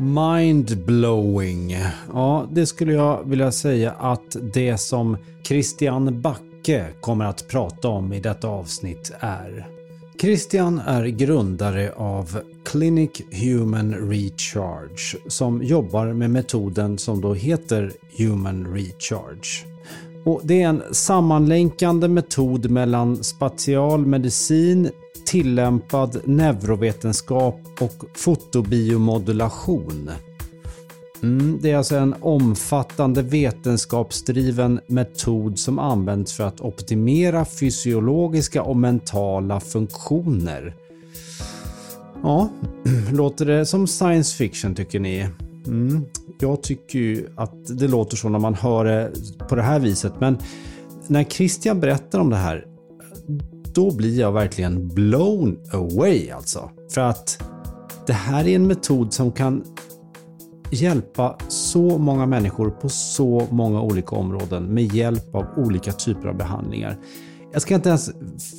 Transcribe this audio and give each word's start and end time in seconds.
Mindblowing. 0.00 1.76
Ja, 2.12 2.48
det 2.52 2.66
skulle 2.66 2.92
jag 2.92 3.28
vilja 3.28 3.52
säga 3.52 3.90
att 3.90 4.36
det 4.54 4.78
som 4.78 5.16
Christian 5.42 6.20
Backe 6.20 6.86
kommer 7.00 7.24
att 7.24 7.48
prata 7.48 7.88
om 7.88 8.12
i 8.12 8.20
detta 8.20 8.48
avsnitt 8.48 9.12
är. 9.20 9.66
Christian 10.20 10.78
är 10.86 11.06
grundare 11.06 11.92
av 11.96 12.40
Clinic 12.64 13.10
Human 13.32 13.94
Recharge 13.94 15.18
som 15.26 15.62
jobbar 15.62 16.12
med 16.12 16.30
metoden 16.30 16.98
som 16.98 17.20
då 17.20 17.34
heter 17.34 17.92
Human 18.18 18.66
Recharge. 18.66 19.66
Och 20.24 20.40
det 20.44 20.62
är 20.62 20.68
en 20.68 20.82
sammanlänkande 20.90 22.08
metod 22.08 22.70
mellan 22.70 23.24
spatial 23.24 24.06
medicin, 24.06 24.90
tillämpad 25.30 26.20
neurovetenskap 26.24 27.60
och 27.80 28.04
fotobiomodulation. 28.14 30.10
Mm, 31.22 31.58
det 31.62 31.70
är 31.70 31.76
alltså 31.76 31.96
en 31.96 32.14
omfattande 32.20 33.22
vetenskapsdriven 33.22 34.80
metod 34.86 35.58
som 35.58 35.78
används 35.78 36.32
för 36.32 36.44
att 36.44 36.60
optimera 36.60 37.44
fysiologiska 37.44 38.62
och 38.62 38.76
mentala 38.76 39.60
funktioner. 39.60 40.74
Ja, 42.22 42.48
låter 43.12 43.46
det 43.46 43.66
som 43.66 43.86
science 43.86 44.36
fiction 44.36 44.74
tycker 44.74 45.00
ni? 45.00 45.28
Mm, 45.66 46.04
jag 46.40 46.62
tycker 46.62 46.98
ju 46.98 47.28
att 47.36 47.78
det 47.78 47.88
låter 47.88 48.16
så 48.16 48.28
när 48.28 48.38
man 48.38 48.54
hör 48.54 48.84
det 48.84 49.12
på 49.48 49.54
det 49.54 49.62
här 49.62 49.78
viset, 49.78 50.12
men 50.18 50.38
när 51.06 51.24
Christian 51.24 51.80
berättar 51.80 52.18
om 52.18 52.30
det 52.30 52.36
här, 52.36 52.66
då 53.74 53.96
blir 53.96 54.20
jag 54.20 54.32
verkligen 54.32 54.88
blown 54.88 55.58
away 55.72 56.30
alltså. 56.30 56.70
För 56.94 57.00
att 57.00 57.42
det 58.06 58.12
här 58.12 58.48
är 58.48 58.56
en 58.56 58.66
metod 58.66 59.12
som 59.12 59.32
kan 59.32 59.64
hjälpa 60.70 61.36
så 61.48 61.98
många 61.98 62.26
människor 62.26 62.70
på 62.70 62.88
så 62.88 63.46
många 63.50 63.82
olika 63.82 64.16
områden 64.16 64.74
med 64.74 64.94
hjälp 64.94 65.34
av 65.34 65.46
olika 65.56 65.92
typer 65.92 66.28
av 66.28 66.36
behandlingar. 66.36 66.98
Jag 67.52 67.62
ska 67.62 67.74
inte 67.74 67.88
ens 67.88 68.10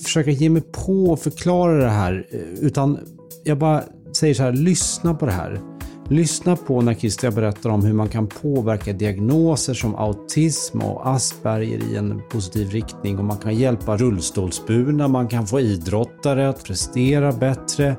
försöka 0.04 0.32
ge 0.32 0.50
mig 0.50 0.62
på 0.62 1.14
att 1.14 1.22
förklara 1.22 1.78
det 1.78 1.90
här, 1.90 2.28
eh, 2.32 2.66
utan 2.66 3.00
jag 3.44 3.58
bara 3.58 3.84
säger 4.14 4.34
så 4.34 4.44
här, 4.44 4.52
lyssna 4.52 5.14
på 5.14 5.26
det 5.26 5.32
här. 5.32 5.71
Lyssna 6.12 6.56
på 6.56 6.82
när 6.82 6.94
Christian 6.94 7.36
berättar 7.36 7.70
om 7.70 7.86
hur 7.86 7.94
man 7.94 8.10
kan 8.10 8.28
påverka 8.28 8.94
diagnoser 8.94 9.74
som 9.74 9.96
autism 9.96 10.80
och 10.80 11.10
Asperger 11.10 11.80
i 11.92 11.96
en 11.96 12.22
positiv 12.30 12.70
riktning 12.70 13.20
och 13.20 13.26
man 13.26 13.38
kan 13.38 13.56
hjälpa 13.56 13.98
rullstolsburna, 13.98 15.08
man 15.08 15.28
kan 15.28 15.48
få 15.48 15.60
idrottare 15.60 16.50
att 16.50 16.64
prestera 16.64 17.32
bättre, 17.32 17.96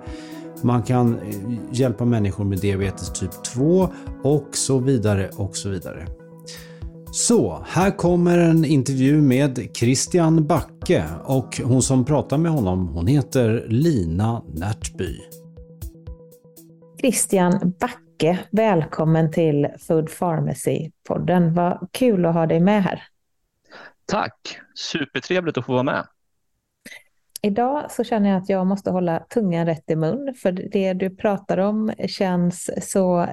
man 0.62 0.82
kan 0.82 1.18
eh, 1.18 1.34
hjälpa 1.72 2.04
människor 2.04 2.44
med 2.44 2.58
diabetes 2.58 3.12
typ 3.12 3.44
2 3.44 3.88
och 4.22 4.48
så 4.52 4.78
vidare 4.78 5.30
och 5.36 5.56
så 5.56 5.68
vidare. 5.68 6.06
Så, 7.12 7.64
här 7.66 7.96
kommer 7.96 8.38
en 8.38 8.64
intervju 8.64 9.20
med 9.20 9.68
Christian 9.74 10.46
Backe 10.46 11.04
och 11.24 11.60
hon 11.64 11.82
som 11.82 12.04
pratar 12.04 12.38
med 12.38 12.52
honom 12.52 12.88
hon 12.88 13.06
heter 13.06 13.66
Lina 13.68 14.42
Närtby. 14.54 15.41
Christian 17.02 17.74
Backe, 17.80 18.38
välkommen 18.52 19.30
till 19.30 19.68
Food 19.78 20.08
Pharmacy-podden. 20.08 21.54
Vad 21.54 21.88
kul 21.92 22.26
att 22.26 22.34
ha 22.34 22.46
dig 22.46 22.60
med 22.60 22.82
här. 22.82 23.02
Tack, 24.06 24.58
supertrevligt 24.74 25.58
att 25.58 25.66
få 25.66 25.72
vara 25.72 25.82
med. 25.82 26.06
Idag 27.42 27.90
så 27.90 28.04
känner 28.04 28.28
jag 28.28 28.42
att 28.42 28.48
jag 28.48 28.66
måste 28.66 28.90
hålla 28.90 29.20
tungan 29.20 29.66
rätt 29.66 29.90
i 29.90 29.96
mun, 29.96 30.34
för 30.42 30.52
det 30.52 30.92
du 30.92 31.16
pratar 31.16 31.58
om 31.58 31.92
känns 32.08 32.90
så 32.90 33.22
eh, 33.22 33.28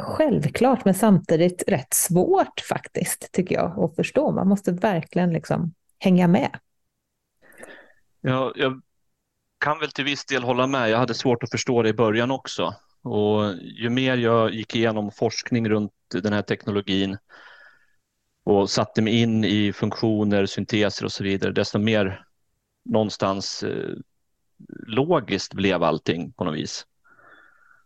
självklart, 0.00 0.84
men 0.84 0.94
samtidigt 0.94 1.64
rätt 1.66 1.94
svårt 1.94 2.60
faktiskt, 2.68 3.32
tycker 3.32 3.54
jag, 3.54 3.78
att 3.84 3.96
förstå. 3.96 4.32
Man 4.32 4.48
måste 4.48 4.72
verkligen 4.72 5.32
liksom 5.32 5.74
hänga 5.98 6.28
med. 6.28 6.50
Ja, 8.20 8.52
jag 8.56 8.82
kan 9.58 9.78
väl 9.78 9.90
till 9.90 10.04
viss 10.04 10.24
del 10.24 10.42
hålla 10.42 10.66
med. 10.66 10.90
Jag 10.90 10.98
hade 10.98 11.14
svårt 11.14 11.42
att 11.42 11.50
förstå 11.50 11.82
det 11.82 11.88
i 11.88 11.94
början 11.94 12.30
också. 12.30 12.74
Och 13.02 13.54
ju 13.62 13.90
mer 13.90 14.16
jag 14.16 14.54
gick 14.54 14.76
igenom 14.76 15.10
forskning 15.10 15.68
runt 15.68 15.92
den 16.22 16.32
här 16.32 16.42
teknologin 16.42 17.16
och 18.44 18.70
satte 18.70 19.02
mig 19.02 19.20
in 19.20 19.44
i 19.44 19.72
funktioner, 19.72 20.46
synteser 20.46 21.04
och 21.04 21.12
så 21.12 21.24
vidare, 21.24 21.52
desto 21.52 21.78
mer 21.78 22.24
någonstans 22.84 23.62
eh, 23.62 23.94
logiskt 24.86 25.54
blev 25.54 25.82
allting 25.82 26.32
på 26.32 26.44
något 26.44 26.54
vis. 26.54 26.86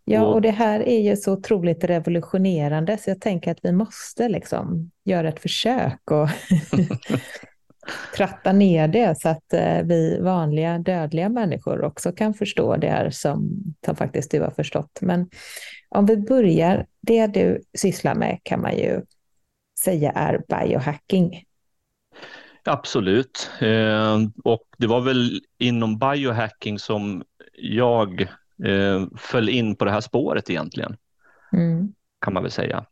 Ja, 0.04 0.26
och 0.26 0.42
det 0.42 0.50
här 0.50 0.80
är 0.80 1.00
ju 1.00 1.16
så 1.16 1.32
otroligt 1.32 1.84
revolutionerande 1.84 2.98
så 2.98 3.10
jag 3.10 3.20
tänker 3.20 3.50
att 3.50 3.58
vi 3.62 3.72
måste 3.72 4.28
liksom 4.28 4.90
göra 5.04 5.28
ett 5.28 5.40
försök 5.40 6.10
och 6.10 6.28
tratta 8.16 8.52
ner 8.52 8.88
det 8.88 9.20
så 9.20 9.28
att 9.28 9.52
eh, 9.52 9.82
vi 9.82 10.20
vanliga 10.20 10.78
dödliga 10.78 11.28
människor 11.28 11.84
också 11.84 12.12
kan 12.12 12.34
förstå 12.34 12.76
det 12.76 12.88
här 12.88 13.10
som, 13.10 13.62
som 13.84 13.96
faktiskt 13.96 14.30
du 14.30 14.40
har 14.40 14.50
förstått. 14.50 14.98
Men 15.00 15.30
om 15.88 16.06
vi 16.06 16.16
börjar, 16.16 16.86
det 17.00 17.26
du 17.26 17.62
sysslar 17.78 18.14
med 18.14 18.38
kan 18.42 18.60
man 18.60 18.76
ju 18.76 19.02
säga 19.80 20.12
är 20.12 20.42
biohacking. 20.48 21.44
Absolut, 22.64 23.50
eh, 23.60 24.18
och 24.44 24.62
det 24.78 24.86
var 24.86 25.00
väl 25.00 25.40
inom 25.58 25.98
biohacking 25.98 26.78
som 26.78 27.24
jag 27.54 28.20
eh, 28.64 29.06
föll 29.16 29.48
in 29.48 29.76
på 29.76 29.84
det 29.84 29.90
här 29.90 30.00
spåret 30.00 30.50
egentligen, 30.50 30.96
mm. 31.52 31.92
kan 32.20 32.34
man 32.34 32.42
väl 32.42 32.52
säga. 32.52 32.86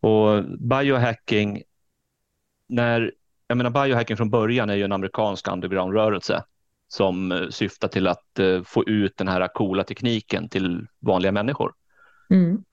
Och 0.00 0.44
biohacking, 0.58 1.62
när 2.68 3.12
jag 3.50 3.56
menar 3.56 3.70
biohacking 3.70 4.16
från 4.16 4.30
början 4.30 4.70
är 4.70 4.74
ju 4.74 4.84
en 4.84 4.92
amerikansk 4.92 5.48
underground-rörelse 5.48 6.44
som 6.88 7.32
eh, 7.32 7.48
syftar 7.48 7.88
till 7.88 8.06
att 8.06 8.38
eh, 8.38 8.62
få 8.62 8.84
ut 8.84 9.16
den 9.16 9.28
här 9.28 9.48
coola 9.48 9.84
tekniken 9.84 10.48
till 10.48 10.86
vanliga 10.98 11.32
människor. 11.32 11.72
Mm. 12.30 12.64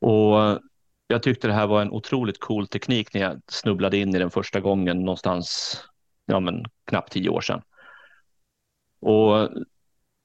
Och 0.00 0.60
jag 1.06 1.22
tyckte 1.22 1.46
det 1.46 1.52
här 1.52 1.66
var 1.66 1.82
en 1.82 1.90
otroligt 1.90 2.40
cool 2.40 2.66
teknik 2.66 3.14
när 3.14 3.20
jag 3.20 3.40
snubblade 3.46 3.96
in 3.96 4.14
i 4.14 4.18
den 4.18 4.30
första 4.30 4.60
gången 4.60 5.04
någonstans, 5.04 5.76
ja 6.26 6.40
men 6.40 6.64
knappt 6.86 7.12
tio 7.12 7.28
år 7.28 7.40
sedan. 7.40 7.62
Och 9.00 9.48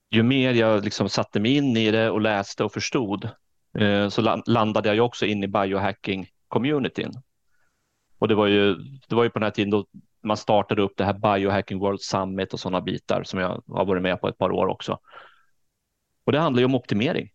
ju 0.09 0.23
mer 0.23 0.53
jag 0.53 0.83
liksom 0.83 1.09
satte 1.09 1.39
mig 1.39 1.55
in 1.55 1.77
i 1.77 1.91
det 1.91 2.09
och 2.09 2.21
läste 2.21 2.63
och 2.63 2.73
förstod 2.73 3.29
eh, 3.77 4.09
så 4.09 4.41
landade 4.45 4.95
jag 4.95 5.05
också 5.05 5.25
in 5.25 5.43
i 5.43 5.47
biohacking-communityn. 5.47 7.11
Och 8.19 8.27
det 8.27 8.35
var, 8.35 8.47
ju, 8.47 8.75
det 9.07 9.15
var 9.15 9.23
ju 9.23 9.29
på 9.29 9.39
den 9.39 9.45
här 9.45 9.51
tiden 9.51 9.69
då 9.69 9.85
man 10.21 10.37
startade 10.37 10.81
upp 10.81 10.93
det 10.97 11.05
här 11.05 11.13
Biohacking 11.13 11.79
World 11.79 12.01
Summit 12.01 12.53
och 12.53 12.59
sådana 12.59 12.81
bitar 12.81 13.23
som 13.23 13.39
jag 13.39 13.63
har 13.67 13.85
varit 13.85 14.01
med 14.01 14.21
på 14.21 14.27
ett 14.27 14.37
par 14.37 14.51
år 14.51 14.67
också. 14.67 14.99
Och 16.23 16.31
det 16.31 16.39
handlar 16.39 16.59
ju 16.59 16.65
om 16.65 16.75
optimering. 16.75 17.29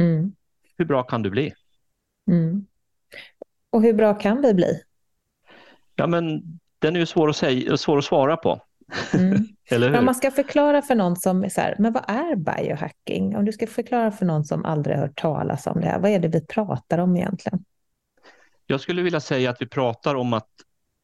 Mm. 0.00 0.32
Hur 0.78 0.84
bra 0.84 1.02
kan 1.02 1.22
du 1.22 1.30
bli? 1.30 1.52
Mm. 2.30 2.66
Och 3.70 3.82
hur 3.82 3.92
bra 3.92 4.14
kan 4.14 4.42
vi 4.42 4.54
bli? 4.54 4.82
Ja, 5.94 6.06
men 6.06 6.42
den 6.78 6.96
är 6.96 7.00
ju 7.00 7.06
svår 7.06 7.28
att, 7.28 7.36
säga, 7.36 7.76
svår 7.76 7.98
att 7.98 8.04
svara 8.04 8.36
på. 8.36 8.60
Mm. 9.14 9.46
Eller 9.70 9.88
hur? 9.90 9.98
Om 9.98 10.04
man 10.04 10.14
ska 10.14 10.30
förklara 10.30 10.82
för 10.82 10.94
någon 10.94 11.16
som 11.16 11.44
är 11.44 11.48
så 11.48 11.60
här, 11.60 11.76
men 11.78 11.92
vad 11.92 12.04
är 12.08 12.36
biohacking? 12.36 13.36
Om 13.36 13.44
du 13.44 13.52
ska 13.52 13.66
förklara 13.66 14.10
för 14.10 14.26
någon 14.26 14.44
som 14.44 14.64
aldrig 14.64 14.96
hört 14.96 15.20
talas 15.20 15.66
om 15.66 15.80
det 15.80 15.86
här, 15.86 15.98
vad 15.98 16.10
är 16.10 16.18
det 16.18 16.28
vi 16.28 16.46
pratar 16.46 16.98
om 16.98 17.16
egentligen? 17.16 17.64
Jag 18.66 18.80
skulle 18.80 19.02
vilja 19.02 19.20
säga 19.20 19.50
att 19.50 19.62
vi 19.62 19.66
pratar 19.66 20.14
om 20.14 20.32
att 20.32 20.50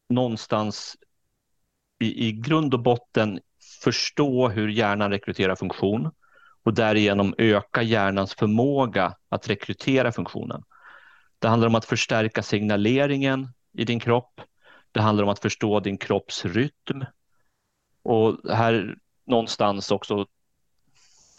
någonstans 0.09 0.97
i, 1.99 2.27
i 2.27 2.31
grund 2.31 2.73
och 2.73 2.79
botten 2.79 3.39
förstå 3.83 4.49
hur 4.49 4.67
hjärnan 4.67 5.11
rekryterar 5.11 5.55
funktion 5.55 6.11
och 6.63 6.73
därigenom 6.73 7.35
öka 7.37 7.81
hjärnans 7.81 8.33
förmåga 8.33 9.15
att 9.29 9.49
rekrytera 9.49 10.11
funktionen. 10.11 10.63
Det 11.39 11.47
handlar 11.47 11.67
om 11.67 11.75
att 11.75 11.85
förstärka 11.85 12.43
signaleringen 12.43 13.49
i 13.73 13.85
din 13.85 13.99
kropp. 13.99 14.41
Det 14.91 15.01
handlar 15.01 15.23
om 15.23 15.29
att 15.29 15.39
förstå 15.39 15.79
din 15.79 15.97
kropps 15.97 16.45
rytm 16.45 17.05
och 18.03 18.37
här 18.53 18.97
någonstans 19.25 19.91
också 19.91 20.25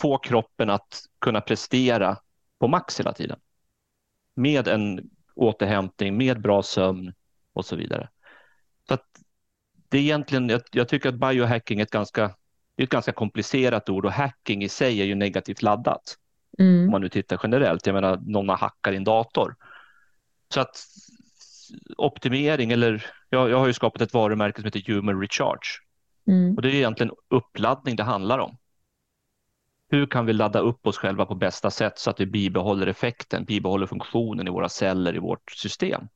få 0.00 0.18
kroppen 0.18 0.70
att 0.70 1.02
kunna 1.18 1.40
prestera 1.40 2.16
på 2.58 2.68
max 2.68 3.00
hela 3.00 3.12
tiden. 3.12 3.38
Med 4.34 4.68
en 4.68 5.10
återhämtning, 5.34 6.16
med 6.16 6.40
bra 6.40 6.62
sömn 6.62 7.12
och 7.52 7.64
så 7.64 7.76
vidare. 7.76 8.08
Så 8.88 8.98
det 9.88 9.98
är 9.98 10.02
egentligen, 10.02 10.48
jag, 10.48 10.62
jag 10.72 10.88
tycker 10.88 11.08
att 11.08 11.14
biohacking 11.14 11.80
är 11.80 11.82
ett 11.82 11.90
ganska, 11.90 12.24
är 12.76 12.84
ett 12.84 12.88
ganska 12.88 13.12
komplicerat 13.12 13.88
ord 13.88 14.06
och 14.06 14.12
hacking 14.12 14.64
i 14.64 14.68
sig 14.68 15.00
är 15.00 15.04
ju 15.04 15.14
negativt 15.14 15.62
laddat. 15.62 16.18
Mm. 16.58 16.84
Om 16.84 16.90
man 16.90 17.00
nu 17.00 17.08
tittar 17.08 17.40
generellt, 17.42 17.86
jag 17.86 17.94
menar 17.94 18.16
någon 18.26 18.48
har 18.48 18.56
hackat 18.56 18.92
din 18.92 19.04
dator. 19.04 19.56
Så 20.48 20.60
att 20.60 20.86
optimering 21.96 22.72
eller 22.72 23.06
jag, 23.28 23.50
jag 23.50 23.58
har 23.58 23.66
ju 23.66 23.72
skapat 23.72 24.02
ett 24.02 24.14
varumärke 24.14 24.60
som 24.60 24.64
heter 24.64 24.92
Human 24.92 25.20
Recharge. 25.20 25.80
Mm. 26.26 26.56
Och 26.56 26.62
det 26.62 26.68
är 26.68 26.74
egentligen 26.74 27.12
uppladdning 27.28 27.96
det 27.96 28.02
handlar 28.02 28.38
om. 28.38 28.56
Hur 29.90 30.06
kan 30.06 30.26
vi 30.26 30.32
ladda 30.32 30.58
upp 30.58 30.86
oss 30.86 30.98
själva 30.98 31.26
på 31.26 31.34
bästa 31.34 31.70
sätt 31.70 31.98
så 31.98 32.10
att 32.10 32.20
vi 32.20 32.26
bibehåller 32.26 32.86
effekten, 32.86 33.44
bibehåller 33.44 33.86
funktionen 33.86 34.48
i 34.48 34.50
våra 34.50 34.68
celler 34.68 35.16
i 35.16 35.18
vårt 35.18 35.50
system? 35.50 36.08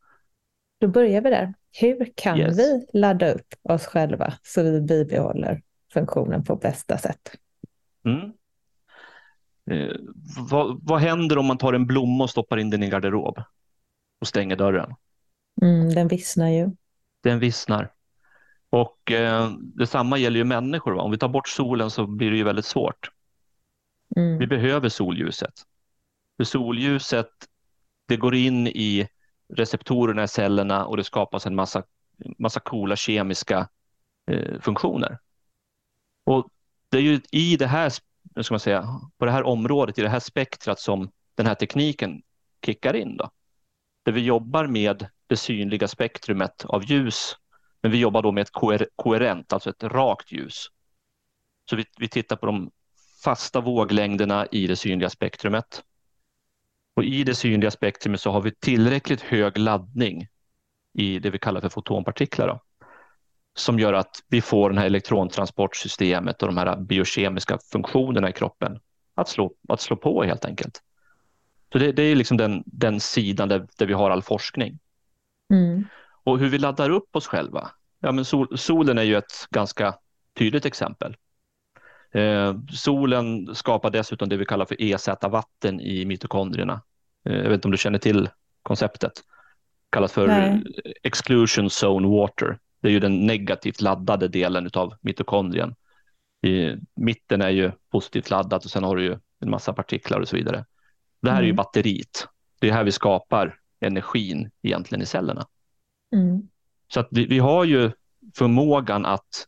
Då 0.80 0.88
börjar 0.88 1.20
vi 1.20 1.30
där. 1.30 1.54
Hur 1.80 2.12
kan 2.14 2.38
yes. 2.38 2.58
vi 2.58 2.86
ladda 2.92 3.32
upp 3.32 3.54
oss 3.62 3.86
själva 3.86 4.32
så 4.42 4.62
vi 4.62 4.80
bibehåller 4.80 5.62
funktionen 5.92 6.44
på 6.44 6.56
bästa 6.56 6.98
sätt? 6.98 7.36
Mm. 8.04 8.32
Eh, 9.70 9.96
vad, 10.50 10.80
vad, 10.82 11.00
händer 11.00 11.38
om 11.38 11.46
man 11.46 11.58
tar 11.58 11.72
en 11.72 11.86
blomma 11.86 12.24
och 12.24 12.30
stoppar 12.30 12.56
in 12.56 12.70
den 12.70 12.82
i 12.82 12.86
en 12.86 12.90
garderob 12.90 13.42
och 14.20 14.26
stänger 14.26 14.56
dörren? 14.56 14.94
Mm, 15.62 15.94
den 15.94 16.08
vissnar 16.08 16.48
ju. 16.48 16.70
Den 17.22 17.38
vissnar. 17.38 17.92
Och 18.70 19.12
eh, 19.12 19.50
detsamma 19.60 20.18
gäller 20.18 20.38
ju 20.38 20.44
människor. 20.44 20.92
Va? 20.92 21.02
Om 21.02 21.10
vi 21.10 21.18
tar 21.18 21.28
bort 21.28 21.48
solen 21.48 21.90
så 21.90 22.06
blir 22.06 22.30
det 22.30 22.36
ju 22.36 22.44
väldigt 22.44 22.64
svårt. 22.64 23.10
Mm. 24.18 24.38
Vi 24.38 24.46
behöver 24.46 24.88
solljuset. 24.88 25.54
För 26.36 26.44
solljuset 26.44 27.30
det 28.06 28.16
går 28.16 28.34
in 28.34 28.66
i 28.66 29.08
receptorerna 29.54 30.24
i 30.24 30.28
cellerna 30.28 30.86
och 30.86 30.96
det 30.96 31.04
skapas 31.04 31.46
en 31.46 31.54
massa, 31.54 31.82
massa 32.38 32.60
coola 32.60 32.96
kemiska 32.96 33.68
eh, 34.30 34.60
funktioner. 34.60 35.18
Och 36.24 36.48
det 36.88 36.98
är 36.98 37.02
ju 37.02 37.20
i 37.30 37.56
det 37.56 37.66
här, 37.66 37.90
ska 38.42 38.54
man 38.54 38.60
säga, 38.60 39.00
på 39.18 39.24
det 39.24 39.30
här 39.30 39.42
området, 39.42 39.98
i 39.98 40.02
det 40.02 40.08
här 40.08 40.20
spektrat 40.20 40.80
som 40.80 41.10
den 41.34 41.46
här 41.46 41.54
tekniken 41.54 42.22
kickar 42.66 42.96
in. 42.96 43.16
Då. 43.16 43.30
Där 44.02 44.12
vi 44.12 44.20
jobbar 44.20 44.66
med 44.66 45.06
det 45.26 45.36
synliga 45.36 45.88
spektrumet 45.88 46.64
av 46.64 46.84
ljus, 46.84 47.36
men 47.82 47.92
vi 47.92 47.98
jobbar 47.98 48.22
då 48.22 48.32
med 48.32 48.42
ett 48.42 48.52
koherent, 48.96 49.52
alltså 49.52 49.70
ett 49.70 49.82
rakt 49.82 50.32
ljus. 50.32 50.66
Så 51.70 51.76
vi, 51.76 51.84
vi 51.98 52.08
tittar 52.08 52.36
på 52.36 52.46
de 52.46 52.70
fasta 53.24 53.60
våglängderna 53.60 54.46
i 54.46 54.66
det 54.66 54.76
synliga 54.76 55.10
spektrumet. 55.10 55.82
Och 56.96 57.04
I 57.04 57.24
det 57.24 57.34
synliga 57.34 57.70
spektrumet 57.70 58.20
så 58.20 58.30
har 58.30 58.40
vi 58.40 58.54
tillräckligt 58.54 59.20
hög 59.20 59.58
laddning 59.58 60.26
i 60.98 61.18
det 61.18 61.30
vi 61.30 61.38
kallar 61.38 61.60
för 61.60 61.68
fotonpartiklar. 61.68 62.48
Då, 62.48 62.60
som 63.58 63.78
gör 63.78 63.92
att 63.92 64.22
vi 64.28 64.40
får 64.40 64.70
det 64.70 64.80
här 64.80 64.86
elektrontransportsystemet 64.86 66.42
och 66.42 66.48
de 66.48 66.56
här 66.56 66.76
biokemiska 66.76 67.58
funktionerna 67.72 68.30
i 68.30 68.32
kroppen 68.32 68.80
att 69.14 69.28
slå, 69.28 69.52
att 69.68 69.80
slå 69.80 69.96
på 69.96 70.22
helt 70.22 70.44
enkelt. 70.44 70.82
Så 71.72 71.78
Det, 71.78 71.92
det 71.92 72.02
är 72.02 72.16
liksom 72.16 72.36
den, 72.36 72.62
den 72.66 73.00
sidan 73.00 73.48
där, 73.48 73.66
där 73.78 73.86
vi 73.86 73.92
har 73.92 74.10
all 74.10 74.22
forskning. 74.22 74.78
Mm. 75.52 75.84
Och 76.24 76.38
hur 76.38 76.48
vi 76.48 76.58
laddar 76.58 76.90
upp 76.90 77.16
oss 77.16 77.26
själva. 77.26 77.70
Ja, 78.00 78.12
men 78.12 78.24
sol, 78.24 78.58
solen 78.58 78.98
är 78.98 79.02
ju 79.02 79.16
ett 79.16 79.46
ganska 79.50 79.94
tydligt 80.38 80.66
exempel. 80.66 81.16
Eh, 82.12 82.56
solen 82.72 83.54
skapar 83.54 83.90
dessutom 83.90 84.28
det 84.28 84.36
vi 84.36 84.44
kallar 84.44 84.64
för 84.64 84.82
EZ-vatten 84.82 85.80
i 85.80 86.04
mitokondrierna. 86.04 86.82
Eh, 87.24 87.36
jag 87.36 87.44
vet 87.44 87.52
inte 87.52 87.68
om 87.68 87.72
du 87.72 87.78
känner 87.78 87.98
till 87.98 88.28
konceptet. 88.62 89.12
kallas 89.90 90.12
för 90.12 90.26
Nej. 90.26 90.62
exclusion 91.02 91.68
zone 91.84 92.08
water. 92.08 92.58
Det 92.80 92.88
är 92.88 92.92
ju 92.92 93.00
den 93.00 93.26
negativt 93.26 93.80
laddade 93.80 94.28
delen 94.28 94.70
av 94.74 94.94
mitokondrien. 95.00 95.74
I 96.42 96.72
mitten 96.94 97.42
är 97.42 97.50
ju 97.50 97.72
positivt 97.90 98.30
laddat 98.30 98.64
och 98.64 98.70
sen 98.70 98.84
har 98.84 98.96
du 98.96 99.02
ju 99.02 99.18
en 99.40 99.50
massa 99.50 99.72
partiklar 99.72 100.20
och 100.20 100.28
så 100.28 100.36
vidare. 100.36 100.64
Det 101.22 101.30
här 101.30 101.36
mm. 101.36 101.42
är 101.42 101.46
ju 101.46 101.50
mm. 101.50 101.56
batteriet. 101.56 102.28
Det 102.60 102.68
är 102.68 102.72
här 102.72 102.84
vi 102.84 102.92
skapar 102.92 103.58
energin 103.80 104.50
egentligen 104.62 105.02
i 105.02 105.06
cellerna. 105.06 105.46
Mm. 106.12 106.48
Så 106.92 107.00
att 107.00 107.08
vi, 107.10 107.26
vi 107.26 107.38
har 107.38 107.64
ju 107.64 107.90
förmågan 108.34 109.06
att 109.06 109.46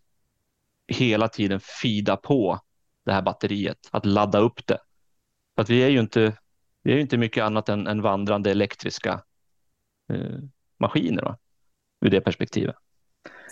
hela 0.91 1.29
tiden 1.29 1.61
fida 1.61 2.17
på 2.17 2.61
det 3.05 3.13
här 3.13 3.23
batteriet, 3.23 3.79
att 3.91 4.07
ladda 4.07 4.39
upp 4.39 4.67
det. 4.67 4.79
För 5.55 5.63
att 5.63 5.71
vi 5.71 5.83
är 5.83 5.89
ju 5.89 6.01
inte, 6.01 6.33
vi 6.83 6.93
är 6.93 6.99
inte 6.99 7.19
mycket 7.19 7.45
annat 7.45 7.69
än, 7.69 7.87
än 7.87 8.03
vandrande 8.03 8.51
elektriska 8.51 9.21
eh, 10.13 10.39
maskiner 10.79 11.23
då, 11.23 11.37
ur 12.07 12.11
det 12.11 12.21
perspektivet. 12.21 12.77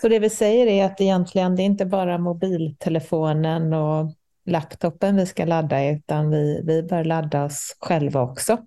Så 0.01 0.09
det 0.09 0.19
vi 0.19 0.29
säger 0.29 0.67
är 0.67 0.85
att 0.85 1.01
egentligen 1.01 1.55
det 1.55 1.61
är 1.61 1.65
inte 1.65 1.85
bara 1.85 2.17
mobiltelefonen 2.17 3.73
och 3.73 4.13
laptopen 4.45 5.15
vi 5.15 5.25
ska 5.25 5.45
ladda 5.45 5.89
utan 5.89 6.29
vi, 6.29 6.61
vi 6.63 6.83
bör 6.83 7.03
ladda 7.03 7.45
oss 7.45 7.77
själva 7.79 8.21
också. 8.21 8.57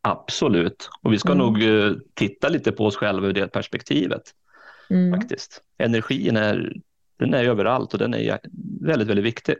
Absolut, 0.00 0.88
och 1.02 1.12
vi 1.12 1.18
ska 1.18 1.32
mm. 1.32 1.38
nog 1.38 1.62
uh, 1.62 1.96
titta 2.14 2.48
lite 2.48 2.72
på 2.72 2.86
oss 2.86 2.96
själva 2.96 3.26
ur 3.26 3.32
det 3.32 3.48
perspektivet. 3.48 4.22
Mm. 4.90 5.20
faktiskt. 5.20 5.62
Energin 5.78 6.36
är, 6.36 6.72
den 7.18 7.34
är 7.34 7.44
överallt 7.44 7.92
och 7.92 7.98
den 7.98 8.14
är 8.14 8.40
väldigt, 8.80 9.08
väldigt 9.08 9.24
viktig. 9.24 9.56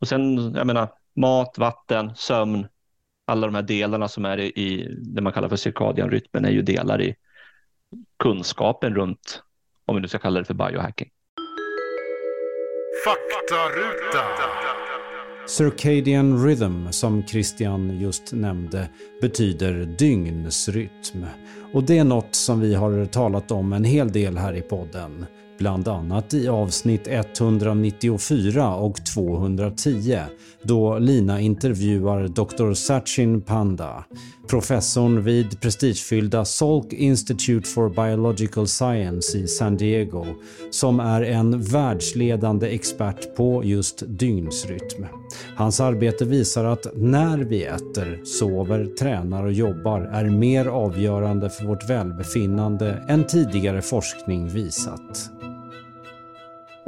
Och 0.00 0.08
sen, 0.08 0.54
jag 0.54 0.66
menar, 0.66 0.88
mat, 1.16 1.58
vatten, 1.58 2.12
sömn, 2.16 2.66
alla 3.26 3.46
de 3.46 3.54
här 3.54 3.62
delarna 3.62 4.08
som 4.08 4.24
är 4.24 4.38
i 4.38 4.96
det 4.98 5.22
man 5.22 5.32
kallar 5.32 5.48
för 5.48 5.56
cirkadianrytmen 5.56 6.44
är 6.44 6.50
ju 6.50 6.62
delar 6.62 7.02
i 7.02 7.16
kunskapen 8.18 8.94
runt, 8.94 9.42
om 9.84 9.94
vi 9.94 10.02
nu 10.02 10.08
ska 10.08 10.18
kalla 10.18 10.38
det 10.38 10.44
för 10.44 10.54
biohacking. 10.54 11.10
Faktaruta. 13.04 14.79
Circadian 15.50 16.46
rhythm, 16.46 16.90
som 16.90 17.22
Christian 17.26 18.00
just 18.00 18.32
nämnde, 18.32 18.88
betyder 19.20 19.94
dygnsrytm. 19.98 21.24
Och 21.72 21.84
det 21.84 21.98
är 21.98 22.04
något 22.04 22.34
som 22.34 22.60
vi 22.60 22.74
har 22.74 23.06
talat 23.06 23.50
om 23.50 23.72
en 23.72 23.84
hel 23.84 24.12
del 24.12 24.38
här 24.38 24.56
i 24.56 24.62
podden 24.62 25.26
bland 25.60 25.88
annat 25.88 26.34
i 26.34 26.48
avsnitt 26.48 27.08
194 27.08 28.74
och 28.74 29.04
210 29.04 30.18
då 30.62 30.98
Lina 30.98 31.40
intervjuar 31.40 32.28
Dr. 32.28 32.72
Sachin 32.74 33.40
Panda, 33.40 34.04
professorn 34.50 35.24
vid 35.24 35.60
prestigefyllda 35.60 36.44
Salk 36.44 36.92
Institute 36.92 37.68
for 37.68 37.88
Biological 37.88 38.66
Science 38.66 39.38
i 39.38 39.46
San 39.46 39.76
Diego 39.76 40.26
som 40.70 41.00
är 41.00 41.22
en 41.22 41.62
världsledande 41.62 42.74
expert 42.74 43.36
på 43.36 43.64
just 43.64 44.02
dygnsrytm. 44.06 45.06
Hans 45.56 45.80
arbete 45.80 46.24
visar 46.24 46.64
att 46.64 46.86
när 46.94 47.38
vi 47.38 47.64
äter, 47.64 48.20
sover, 48.24 48.84
tränar 48.98 49.44
och 49.44 49.52
jobbar 49.52 50.00
är 50.00 50.24
mer 50.24 50.66
avgörande 50.66 51.50
för 51.50 51.64
vårt 51.64 51.90
välbefinnande 51.90 53.04
än 53.08 53.26
tidigare 53.26 53.82
forskning 53.82 54.48
visat. 54.48 55.39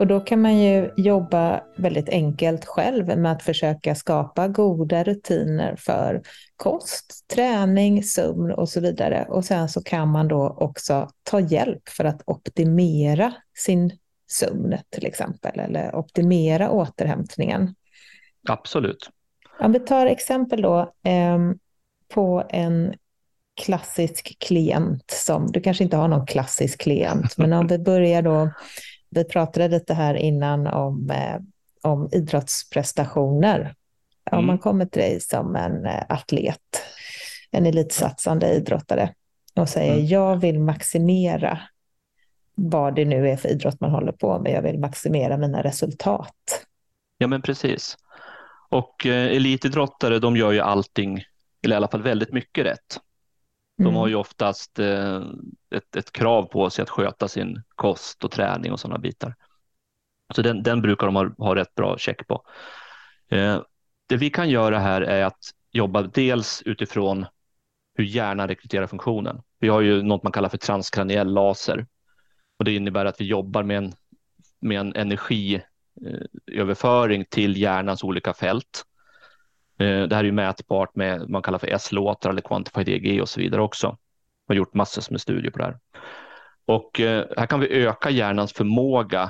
Och 0.02 0.08
då 0.08 0.20
kan 0.20 0.40
man 0.40 0.58
ju 0.58 0.90
jobba 0.96 1.62
väldigt 1.76 2.08
enkelt 2.08 2.64
själv 2.64 3.18
med 3.18 3.32
att 3.32 3.42
försöka 3.42 3.94
skapa 3.94 4.48
goda 4.48 5.04
rutiner 5.04 5.76
för 5.76 6.22
kost, 6.56 7.28
träning, 7.28 8.02
sömn 8.02 8.52
och 8.52 8.68
så 8.68 8.80
vidare. 8.80 9.26
Och 9.28 9.44
sen 9.44 9.68
så 9.68 9.82
kan 9.82 10.08
man 10.08 10.28
då 10.28 10.56
också 10.60 11.10
ta 11.22 11.40
hjälp 11.40 11.88
för 11.88 12.04
att 12.04 12.22
optimera 12.26 13.34
sin 13.58 13.98
sömn 14.30 14.78
till 14.90 15.06
exempel, 15.06 15.60
eller 15.60 15.94
optimera 15.94 16.70
återhämtningen. 16.70 17.74
Absolut. 18.48 19.10
Om 19.60 19.72
vi 19.72 19.80
tar 19.80 20.06
exempel 20.06 20.62
då 20.62 20.80
eh, 21.04 21.38
på 22.14 22.44
en 22.48 22.94
klassisk 23.60 24.36
klient 24.38 25.10
som, 25.10 25.52
du 25.52 25.60
kanske 25.60 25.84
inte 25.84 25.96
har 25.96 26.08
någon 26.08 26.26
klassisk 26.26 26.80
klient, 26.80 27.36
men 27.36 27.52
om 27.52 27.66
vi 27.66 27.78
börjar 27.78 28.22
då 28.22 28.50
vi 29.14 29.24
pratade 29.24 29.68
lite 29.68 29.94
här 29.94 30.14
innan 30.14 30.66
om, 30.66 31.10
eh, 31.10 31.40
om 31.82 32.08
idrottsprestationer. 32.12 33.60
Mm. 33.60 34.38
Om 34.38 34.46
man 34.46 34.58
kommer 34.58 34.86
till 34.86 35.02
dig 35.02 35.20
som 35.20 35.56
en 35.56 35.86
eh, 35.86 36.02
atlet, 36.08 36.82
en 37.50 37.66
elitsatsande 37.66 38.54
idrottare 38.54 39.14
och 39.54 39.68
säger 39.68 39.92
mm. 39.92 40.06
jag 40.06 40.36
vill 40.36 40.60
maximera 40.60 41.60
vad 42.54 42.94
det 42.94 43.04
nu 43.04 43.28
är 43.28 43.36
för 43.36 43.48
idrott 43.48 43.80
man 43.80 43.90
håller 43.90 44.12
på 44.12 44.38
med. 44.38 44.52
Jag 44.52 44.62
vill 44.62 44.78
maximera 44.78 45.36
mina 45.36 45.62
resultat. 45.62 46.66
Ja, 47.18 47.26
men 47.26 47.42
precis. 47.42 47.96
Och 48.68 49.06
eh, 49.06 49.36
elitidrottare, 49.36 50.18
de 50.18 50.36
gör 50.36 50.52
ju 50.52 50.60
allting, 50.60 51.24
eller 51.62 51.74
i 51.74 51.76
alla 51.76 51.88
fall 51.88 52.02
väldigt 52.02 52.32
mycket 52.32 52.66
rätt. 52.66 53.00
De 53.82 53.88
mm. 53.88 53.94
har 53.94 54.08
ju 54.08 54.14
oftast 54.14 54.78
eh, 54.78 55.22
ett, 55.74 55.96
ett, 55.96 56.12
krav 56.12 56.42
på 56.42 56.70
sig 56.70 56.82
att 56.82 56.90
sköta 56.90 57.28
sin 57.28 57.62
kost 57.74 58.24
och 58.24 58.30
träning 58.30 58.72
och 58.72 58.80
sådana 58.80 58.98
bitar. 58.98 59.34
Så 60.34 60.42
den, 60.42 60.62
den 60.62 60.82
brukar 60.82 61.06
de 61.06 61.16
ha, 61.16 61.30
ha 61.38 61.54
rätt 61.54 61.74
bra 61.74 61.98
check 61.98 62.26
på. 62.26 62.44
Eh, 63.28 63.60
det 64.08 64.16
vi 64.16 64.30
kan 64.30 64.50
göra 64.50 64.78
här 64.78 65.00
är 65.00 65.24
att 65.24 65.50
jobba 65.72 66.02
dels 66.02 66.62
utifrån 66.62 67.26
hur 67.94 68.04
hjärnan 68.04 68.48
rekryterar 68.48 68.86
funktionen. 68.86 69.42
Vi 69.58 69.68
har 69.68 69.80
ju 69.80 70.02
något 70.02 70.22
man 70.22 70.32
kallar 70.32 70.48
för 70.48 70.58
transkraniell 70.58 71.32
laser 71.32 71.86
och 72.58 72.64
det 72.64 72.74
innebär 72.74 73.04
att 73.04 73.20
vi 73.20 73.24
jobbar 73.24 73.62
med 73.62 73.76
en, 73.76 73.92
med 74.60 74.80
en 74.80 74.96
energiöverföring 74.96 77.24
till 77.30 77.56
hjärnans 77.56 78.04
olika 78.04 78.34
fält. 78.34 78.84
Eh, 79.82 80.08
det 80.08 80.14
här 80.14 80.20
är 80.20 80.24
ju 80.24 80.32
mätbart 80.32 80.96
med 80.96 81.20
vad 81.20 81.30
man 81.30 81.42
kallar 81.42 81.58
för 81.58 81.66
S-låtar 81.66 82.30
eller 82.30 82.40
Quantified 82.40 82.88
EG 82.88 83.22
och 83.22 83.28
så 83.28 83.40
vidare 83.40 83.62
också. 83.62 83.98
Vi 84.48 84.54
har 84.54 84.56
gjort 84.56 84.74
massor 84.74 85.12
med 85.12 85.20
studier 85.20 85.50
på 85.50 85.58
det 85.58 85.64
här. 85.64 85.78
Och 86.66 87.00
eh, 87.00 87.26
här 87.36 87.46
kan 87.46 87.60
vi 87.60 87.84
öka 87.84 88.10
hjärnans 88.10 88.52
förmåga 88.52 89.22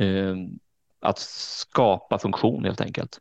eh, 0.00 0.36
att 1.00 1.18
skapa 1.18 2.18
funktion 2.18 2.64
helt 2.64 2.80
enkelt. 2.80 3.18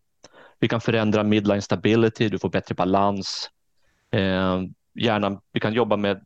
Vi 0.59 0.67
kan 0.67 0.81
förändra 0.81 1.23
midline 1.23 1.61
stability, 1.61 2.29
du 2.29 2.39
får 2.39 2.49
bättre 2.49 2.75
balans. 2.75 3.49
Hjärnan, 4.93 5.39
vi 5.51 5.59
kan 5.59 5.73
jobba 5.73 5.97
med 5.97 6.25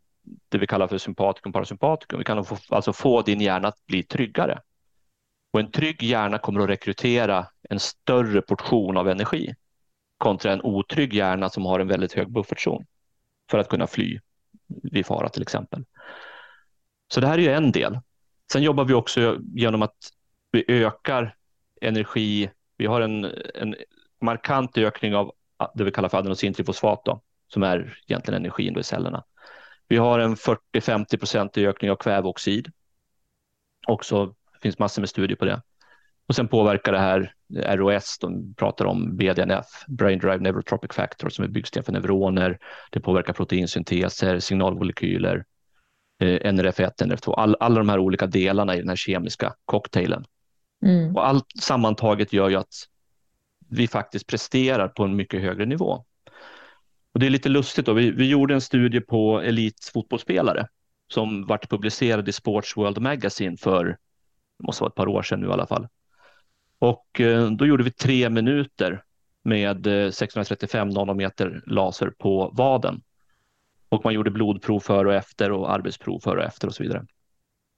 det 0.50 0.57
vi 0.57 0.67
kallar 0.67 0.88
för 0.88 0.97
sympatikum 0.97 1.53
parasympatikum. 1.53 2.19
Vi 2.19 2.25
kan 2.25 2.45
få, 2.45 2.57
alltså 2.69 2.93
få 2.93 3.21
din 3.21 3.41
hjärna 3.41 3.67
att 3.67 3.86
bli 3.86 4.03
tryggare. 4.03 4.62
Och 5.53 5.59
en 5.59 5.71
trygg 5.71 6.03
hjärna 6.03 6.38
kommer 6.38 6.62
att 6.62 6.69
rekrytera 6.69 7.45
en 7.69 7.79
större 7.79 8.41
portion 8.41 8.97
av 8.97 9.09
energi 9.09 9.55
kontra 10.17 10.53
en 10.53 10.62
otrygg 10.62 11.13
hjärna 11.13 11.50
som 11.50 11.65
har 11.65 11.79
en 11.79 11.88
väldigt 11.88 12.13
hög 12.13 12.31
buffertzon 12.31 12.86
för 13.51 13.57
att 13.57 13.69
kunna 13.69 13.88
fly 13.88 14.19
vid 14.67 15.05
fara 15.05 15.29
till 15.29 15.41
exempel. 15.41 15.86
Så 17.13 17.19
det 17.19 17.27
här 17.27 17.38
är 17.38 17.41
ju 17.41 17.51
en 17.51 17.71
del. 17.71 18.00
Sen 18.51 18.63
jobbar 18.63 18.86
vi 18.86 18.93
också 18.93 19.38
genom 19.53 19.81
att 19.81 19.95
vi 20.51 20.65
ökar 20.67 21.36
energi. 21.81 22.50
Vi 22.77 22.86
har 22.86 23.01
en, 23.01 23.25
en 23.55 23.75
markant 24.21 24.77
ökning 24.77 25.15
av 25.15 25.31
det 25.74 25.83
vi 25.83 25.91
kallar 25.91 26.09
för 26.09 26.17
adenosintrifosfat 26.17 27.05
då, 27.05 27.21
som 27.47 27.63
är 27.63 28.00
egentligen 28.07 28.41
energin 28.41 28.79
i 28.79 28.83
cellerna. 28.83 29.24
Vi 29.88 29.97
har 29.97 30.19
en 30.19 30.36
40-50-procentig 30.36 31.67
ökning 31.67 31.91
av 31.91 31.95
kväveoxid. 31.95 32.71
Också 33.88 34.25
det 34.25 34.59
finns 34.62 34.79
massor 34.79 35.01
med 35.01 35.09
studier 35.09 35.38
på 35.38 35.45
det. 35.45 35.62
Och 36.27 36.36
sen 36.36 36.48
påverkar 36.48 36.91
det 36.91 37.00
här 37.00 37.34
ROS, 37.77 38.17
de 38.19 38.53
pratar 38.53 38.86
om 38.86 39.17
BDNF, 39.17 39.65
Brain 39.88 40.19
Drive 40.19 40.38
Neurotropic 40.38 40.91
Factor, 40.93 41.29
som 41.29 41.46
är 41.46 41.50
byggsten 41.50 41.84
för 41.84 41.91
neuroner. 41.91 42.60
Det 42.91 43.00
påverkar 43.00 43.34
proteinsynteser, 43.34 44.39
signalmolekyler, 44.39 45.46
eh, 46.19 46.53
NRF1, 46.53 46.91
NRF2, 47.03 47.34
all, 47.34 47.55
alla 47.60 47.77
de 47.77 47.89
här 47.89 48.00
olika 48.00 48.27
delarna 48.27 48.75
i 48.75 48.79
den 48.79 48.89
här 48.89 48.96
kemiska 48.96 49.53
cocktailen. 49.65 50.25
Mm. 50.86 51.15
Och 51.15 51.27
allt 51.27 51.46
sammantaget 51.62 52.34
gör 52.34 52.50
ju 52.50 52.55
att 52.55 52.74
vi 53.69 53.88
faktiskt 53.88 54.27
presterar 54.27 54.88
på 54.88 55.03
en 55.03 55.15
mycket 55.15 55.41
högre 55.41 55.65
nivå. 55.65 56.05
Och 57.13 57.19
det 57.19 57.25
är 57.25 57.29
lite 57.29 57.50
lustigt, 57.50 57.86
då. 57.86 57.93
Vi, 57.93 58.12
vi 58.12 58.29
gjorde 58.29 58.53
en 58.53 58.62
studie 58.62 59.00
på 59.00 59.41
elitfotbollsspelare 59.41 60.67
som 61.13 61.46
vart 61.46 61.69
publicerad 61.69 62.29
i 62.29 62.31
Sports 62.31 62.77
World 62.77 62.98
Magazine 62.98 63.57
för, 63.57 63.86
det 64.60 64.65
måste 64.65 64.84
vara 64.84 64.89
ett 64.89 64.96
par 64.96 65.07
år 65.07 65.22
sedan 65.22 65.39
nu 65.39 65.48
i 65.48 65.51
alla 65.51 65.67
fall. 65.67 65.88
Och 66.79 67.22
eh, 67.22 67.51
då 67.51 67.65
gjorde 67.65 67.84
vi 67.84 67.91
tre 67.91 68.29
minuter 68.29 69.03
med 69.43 69.88
eh, 69.88 70.12
635 70.12 70.89
nanometer 70.89 71.63
laser 71.65 72.10
på 72.10 72.51
vaden. 72.53 73.01
Och 73.89 74.03
man 74.03 74.13
gjorde 74.13 74.31
blodprov 74.31 74.79
före 74.79 75.07
och 75.07 75.13
efter 75.13 75.51
och 75.51 75.72
arbetsprov 75.72 76.19
före 76.19 76.39
och 76.39 76.46
efter 76.46 76.67
och 76.67 76.75
så 76.75 76.84
vidare. 76.84 77.05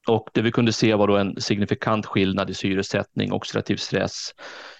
Och 0.08 0.29
det 0.34 0.41
vi 0.41 0.51
kunde 0.51 0.74
se 0.74 0.96
var 0.96 1.08
då 1.08 1.18
en 1.18 1.41
signifikant 1.41 2.06
skillnad 2.06 2.50
i 2.50 2.53
syresättning, 2.53 3.34
oxidativ 3.34 3.75
stress, 3.75 4.36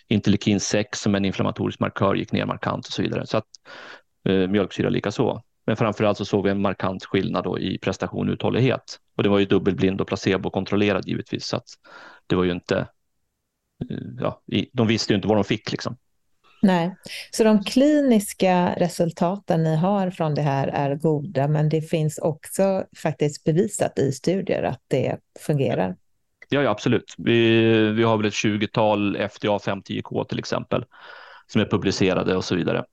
interleukin 0.08 0.60
6 0.60 1.00
som 1.00 1.16
en 1.16 1.26
inflammatorisk 1.26 1.80
markör 1.80 2.16
gick 2.16 2.32
ner 2.32 2.46
markant 2.46 2.88
och 2.88 2.94
så 2.94 3.02
vidare. 3.02 3.28
Så 3.28 3.38
att 3.38 3.48
eh, 4.26 4.48
mjölksyra 4.48 4.90
lika 4.90 5.12
så. 5.12 5.44
Men 5.66 5.76
framförallt 5.76 6.18
så 6.18 6.26
såg 6.26 6.44
vi 6.44 6.50
en 6.50 6.62
markant 6.62 7.06
skillnad 7.06 7.44
då 7.44 7.60
i 7.60 7.78
prestation 7.78 8.30
och 8.30 8.34
uthållighet. 8.34 9.00
Och 9.16 9.24
det 9.24 9.30
var 9.30 9.40
ju 9.40 9.46
dubbelblind 9.46 10.02
och 10.02 10.08
placebokontrollerad 10.08 11.08
givetvis, 11.08 11.46
så 11.46 11.58
att 11.58 11.68
det 12.28 12.36
var 12.36 12.44
ju 12.44 12.52
inte 12.52 12.88
ja, 14.20 14.42
de 14.74 14.88
visste 14.88 15.14
ju 15.14 15.16
inte 15.16 15.28
vad 15.28 15.38
de 15.38 15.44
fick. 15.44 15.72
Liksom. 15.72 15.98
Nej, 16.62 16.96
så 17.32 17.44
de 17.44 17.64
kliniska 17.64 18.76
resultaten 18.78 19.64
ni 19.64 19.76
har 19.76 20.12
från 20.12 20.36
det 20.36 20.42
här 20.42 20.68
är 20.68 20.96
goda, 20.96 21.48
men 21.48 21.70
det 21.70 21.82
finns 21.82 22.18
också 22.18 22.84
faktiskt 22.98 23.44
bevisat 23.44 24.00
i 24.00 24.12
studier 24.12 24.64
att 24.64 24.82
det 24.88 25.18
fungerar. 25.40 25.96
Ja, 26.50 26.62
ja 26.62 26.70
absolut. 26.70 27.16
Vi, 27.18 27.62
vi 27.92 28.04
har 28.04 28.18
väl 28.18 28.26
ett 28.26 28.34
20-tal 28.34 29.18
FDA 29.30 29.58
510K 29.58 30.24
till 30.26 30.40
exempel 30.40 30.86
som 31.48 31.62
är 31.62 31.66
publicerade 31.66 32.36
och 32.36 32.46
så 32.46 32.56
vidare. 32.56 32.86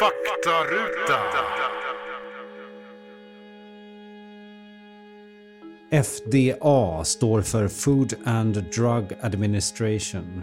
Faktaruta. 0.00 1.79
FDA 5.92 7.04
står 7.04 7.42
för 7.42 7.68
Food 7.68 8.14
and 8.24 8.54
Drug 8.54 9.04
Administration. 9.20 10.42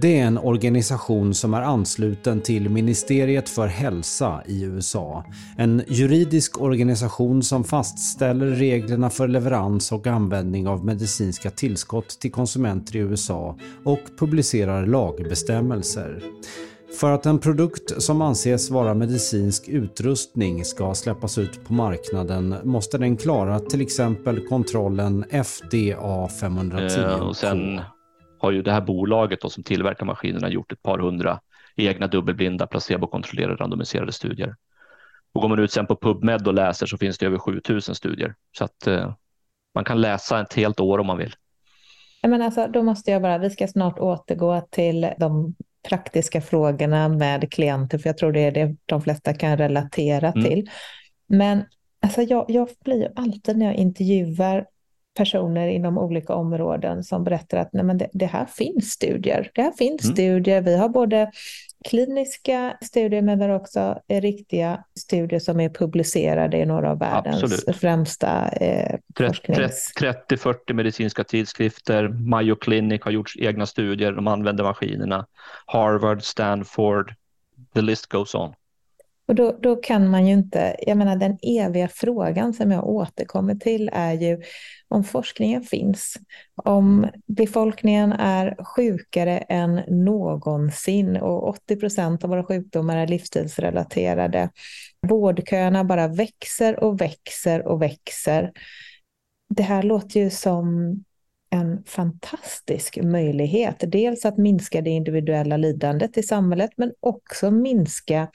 Det 0.00 0.18
är 0.18 0.26
en 0.26 0.38
organisation 0.38 1.34
som 1.34 1.54
är 1.54 1.62
ansluten 1.62 2.40
till 2.40 2.68
Ministeriet 2.68 3.48
för 3.48 3.66
hälsa 3.66 4.42
i 4.46 4.62
USA. 4.62 5.24
En 5.58 5.82
juridisk 5.88 6.60
organisation 6.60 7.42
som 7.42 7.64
fastställer 7.64 8.46
reglerna 8.46 9.10
för 9.10 9.28
leverans 9.28 9.92
och 9.92 10.06
användning 10.06 10.68
av 10.68 10.84
medicinska 10.84 11.50
tillskott 11.50 12.08
till 12.20 12.32
konsumenter 12.32 12.96
i 12.96 12.98
USA 12.98 13.58
och 13.84 14.00
publicerar 14.18 14.86
lagbestämmelser. 14.86 16.22
För 17.00 17.12
att 17.12 17.26
en 17.26 17.38
produkt 17.38 18.02
som 18.02 18.22
anses 18.22 18.70
vara 18.70 18.94
medicinsk 18.94 19.68
utrustning 19.68 20.64
ska 20.64 20.94
släppas 20.94 21.38
ut 21.38 21.64
på 21.64 21.72
marknaden 21.72 22.56
måste 22.64 22.98
den 22.98 23.16
klara 23.16 23.58
till 23.58 23.80
exempel 23.80 24.46
kontrollen 24.46 25.24
FDA 25.30 26.28
510. 26.28 27.00
Eh, 27.00 27.28
och 27.28 27.36
sen 27.36 27.80
har 28.38 28.50
ju 28.50 28.62
det 28.62 28.72
här 28.72 28.80
bolaget 28.80 29.40
då, 29.40 29.50
som 29.50 29.62
tillverkar 29.62 30.06
maskinerna 30.06 30.48
gjort 30.48 30.72
ett 30.72 30.82
par 30.82 30.98
hundra 30.98 31.40
egna 31.76 32.06
dubbelblinda 32.06 32.66
placebokontrollerade 32.66 33.56
randomiserade 33.56 34.12
studier. 34.12 34.56
Och 35.32 35.40
går 35.42 35.48
man 35.48 35.58
ut 35.58 35.72
sen 35.72 35.86
på 35.86 35.96
PubMed 35.96 36.48
och 36.48 36.54
läser 36.54 36.86
så 36.86 36.98
finns 36.98 37.18
det 37.18 37.26
över 37.26 37.38
7000 37.38 37.94
studier. 37.94 38.34
Så 38.58 38.64
att 38.64 38.86
eh, 38.86 39.14
man 39.74 39.84
kan 39.84 40.00
läsa 40.00 40.40
ett 40.40 40.54
helt 40.54 40.80
år 40.80 40.98
om 40.98 41.06
man 41.06 41.18
vill. 41.18 41.34
Men 42.22 42.42
alltså, 42.42 42.66
då 42.66 42.82
måste 42.82 43.10
jag 43.10 43.22
bara, 43.22 43.38
vi 43.38 43.50
ska 43.50 43.68
snart 43.68 43.98
återgå 43.98 44.60
till 44.70 45.10
de 45.18 45.54
praktiska 45.88 46.40
frågorna 46.40 47.08
med 47.08 47.52
klienter, 47.52 47.98
för 47.98 48.08
jag 48.08 48.18
tror 48.18 48.32
det 48.32 48.40
är 48.40 48.52
det 48.52 48.76
de 48.86 49.02
flesta 49.02 49.34
kan 49.34 49.56
relatera 49.56 50.28
mm. 50.28 50.44
till. 50.44 50.70
Men 51.26 51.64
alltså 52.02 52.22
jag, 52.22 52.44
jag 52.48 52.68
blir 52.84 52.96
ju 52.96 53.08
alltid 53.16 53.56
när 53.56 53.66
jag 53.66 53.74
intervjuar 53.74 54.66
personer 55.16 55.68
inom 55.68 55.98
olika 55.98 56.34
områden 56.34 57.04
som 57.04 57.24
berättar 57.24 57.58
att 57.58 57.72
nej 57.72 57.84
men 57.84 57.98
det, 57.98 58.08
det 58.12 58.26
här 58.26 58.46
finns 58.46 58.90
studier. 58.90 59.50
Det 59.54 59.62
här 59.62 59.72
finns 59.72 60.04
mm. 60.04 60.14
studier. 60.14 60.60
Vi 60.60 60.76
har 60.76 60.88
både 60.88 61.30
kliniska 61.84 62.76
studier 62.80 63.22
men 63.22 63.40
har 63.40 63.48
också 63.48 63.98
riktiga 64.08 64.84
studier 64.98 65.40
som 65.40 65.60
är 65.60 65.68
publicerade 65.68 66.56
i 66.56 66.66
några 66.66 66.90
av 66.90 66.98
världens 66.98 67.42
Absolut. 67.42 67.76
främsta 67.76 68.48
eh, 68.48 68.98
30-40 69.14 70.72
medicinska 70.72 71.24
tidskrifter. 71.24 72.08
Mayo 72.08 72.56
Clinic 72.56 73.02
har 73.04 73.10
gjort 73.10 73.32
egna 73.38 73.66
studier. 73.66 74.12
De 74.12 74.26
använder 74.26 74.64
maskinerna. 74.64 75.26
Harvard, 75.66 76.22
Stanford, 76.22 77.14
the 77.74 77.82
list 77.82 78.06
goes 78.06 78.34
on. 78.34 78.54
Och 79.28 79.34
då, 79.34 79.58
då 79.62 79.76
kan 79.76 80.10
man 80.10 80.26
ju 80.26 80.32
inte, 80.32 80.76
jag 80.86 80.98
menar 80.98 81.16
den 81.16 81.38
eviga 81.42 81.88
frågan 81.88 82.54
som 82.54 82.70
jag 82.70 82.88
återkommer 82.88 83.54
till 83.54 83.90
är 83.92 84.12
ju 84.12 84.42
om 84.88 85.04
forskningen 85.04 85.62
finns, 85.62 86.16
om 86.54 87.10
befolkningen 87.26 88.12
är 88.12 88.64
sjukare 88.64 89.38
än 89.38 89.80
någonsin 89.88 91.16
och 91.16 91.48
80 91.48 91.76
procent 91.76 92.24
av 92.24 92.30
våra 92.30 92.44
sjukdomar 92.44 92.96
är 92.96 93.06
livsstilsrelaterade. 93.06 94.50
Vårdköerna 95.08 95.84
bara 95.84 96.08
växer 96.08 96.84
och 96.84 97.00
växer 97.00 97.66
och 97.66 97.82
växer. 97.82 98.52
Det 99.54 99.62
här 99.62 99.82
låter 99.82 100.20
ju 100.20 100.30
som 100.30 100.96
en 101.50 101.84
fantastisk 101.86 102.98
möjlighet. 103.02 103.76
Dels 103.78 104.24
att 104.24 104.38
minska 104.38 104.80
det 104.80 104.90
individuella 104.90 105.56
lidandet 105.56 106.18
i 106.18 106.22
samhället 106.22 106.70
men 106.76 106.92
också 107.00 107.50
minska 107.50 108.28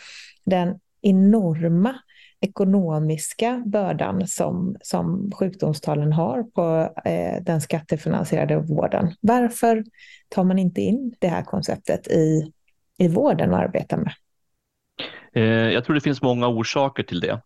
den 0.48 0.80
enorma 1.02 1.96
ekonomiska 2.42 3.64
bördan 3.66 4.28
som, 4.28 4.76
som 4.82 5.32
sjukdomstalen 5.32 6.14
har 6.14 6.44
på 6.44 6.94
eh, 7.06 7.44
den 7.44 7.62
skattefinansierade 7.62 8.58
vården. 8.58 9.16
Varför 9.22 9.84
tar 10.30 10.44
man 10.44 10.60
inte 10.60 10.82
in 10.82 11.16
det 11.20 11.28
här 11.28 11.44
konceptet 11.44 12.08
i, 12.08 12.52
i 12.98 13.08
vården 13.08 13.52
och 13.52 13.58
arbetar 13.58 13.98
med? 13.98 14.14
Eh, 15.34 15.74
jag 15.74 15.86
tror 15.86 15.96
det 15.96 16.02
finns 16.02 16.22
många 16.22 16.48
orsaker 16.48 17.04
till 17.04 17.20
det. 17.20 17.42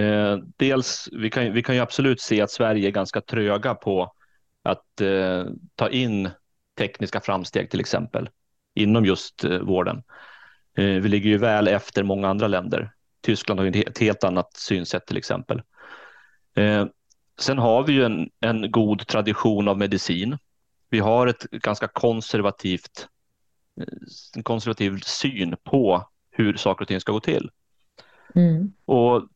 Eh, 0.00 0.38
dels, 0.56 1.08
vi 1.12 1.30
kan, 1.30 1.52
vi 1.52 1.62
kan 1.62 1.74
ju 1.74 1.80
absolut 1.80 2.20
se 2.20 2.40
att 2.40 2.50
Sverige 2.50 2.88
är 2.88 2.92
ganska 2.92 3.20
tröga 3.20 3.74
på 3.74 4.12
att 4.62 5.00
eh, 5.00 5.44
ta 5.74 5.88
in 5.88 6.30
tekniska 6.78 7.20
framsteg 7.20 7.70
till 7.70 7.80
exempel 7.80 8.28
inom 8.74 9.04
just 9.04 9.44
eh, 9.44 9.58
vården. 9.58 10.02
Eh, 10.76 10.84
vi 10.84 11.08
ligger 11.08 11.30
ju 11.30 11.38
väl 11.38 11.68
efter 11.68 12.02
många 12.02 12.28
andra 12.28 12.48
länder. 12.48 12.92
Tyskland 13.20 13.60
har 13.60 13.76
ett 13.76 13.98
helt 13.98 14.24
annat 14.24 14.56
synsätt 14.56 15.06
till 15.06 15.16
exempel. 15.16 15.62
Eh, 16.56 16.86
sen 17.38 17.58
har 17.58 17.82
vi 17.82 17.92
ju 17.92 18.04
en, 18.04 18.30
en 18.40 18.70
god 18.70 19.06
tradition 19.06 19.68
av 19.68 19.78
medicin. 19.78 20.38
Vi 20.90 20.98
har 20.98 21.26
ett 21.26 21.50
ganska 21.50 21.88
konservativt 21.88 23.08
en 24.36 24.42
konservativ 24.42 25.00
syn 25.04 25.56
på 25.64 26.08
hur 26.30 26.56
saker 26.56 26.84
och 26.84 26.88
ting 26.88 27.00
ska 27.00 27.12
gå 27.12 27.20
till. 27.20 27.50
Mm. 28.34 28.72
Och 28.84 29.28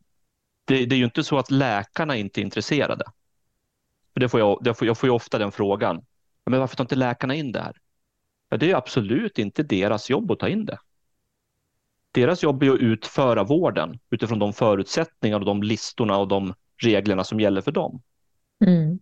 det, 0.64 0.86
det, 0.86 0.94
är 0.94 0.98
ju 0.98 1.04
inte 1.04 1.24
så 1.24 1.38
att 1.38 1.50
läkarna 1.50 2.16
inte 2.16 2.40
är 2.40 2.42
intresserade. 2.42 3.04
Det 4.14 4.28
får 4.28 4.40
jag, 4.40 4.58
det 4.64 4.74
får, 4.74 4.86
jag 4.86 4.98
får 4.98 5.08
ju 5.08 5.12
ofta 5.14 5.38
den 5.38 5.52
frågan. 5.52 6.04
Men 6.46 6.60
varför 6.60 6.76
tar 6.76 6.84
inte 6.84 6.96
läkarna 6.96 7.34
in 7.34 7.52
det 7.52 7.60
här? 7.60 7.76
Ja, 8.48 8.56
det 8.56 8.70
är 8.70 8.74
absolut 8.76 9.38
inte 9.38 9.62
deras 9.62 10.10
jobb 10.10 10.30
att 10.30 10.38
ta 10.38 10.48
in 10.48 10.64
det. 10.64 10.78
Deras 12.16 12.42
jobb 12.42 12.62
är 12.62 12.70
att 12.70 12.80
utföra 12.80 13.44
vården 13.44 13.98
utifrån 14.10 14.38
de 14.38 14.52
förutsättningar 14.52 15.38
och 15.38 15.46
de 15.46 15.62
listorna 15.62 16.16
och 16.18 16.28
de 16.28 16.54
reglerna 16.82 17.24
som 17.24 17.40
gäller 17.40 17.60
för 17.60 17.72
dem. 17.72 18.02
Mm. 18.66 18.98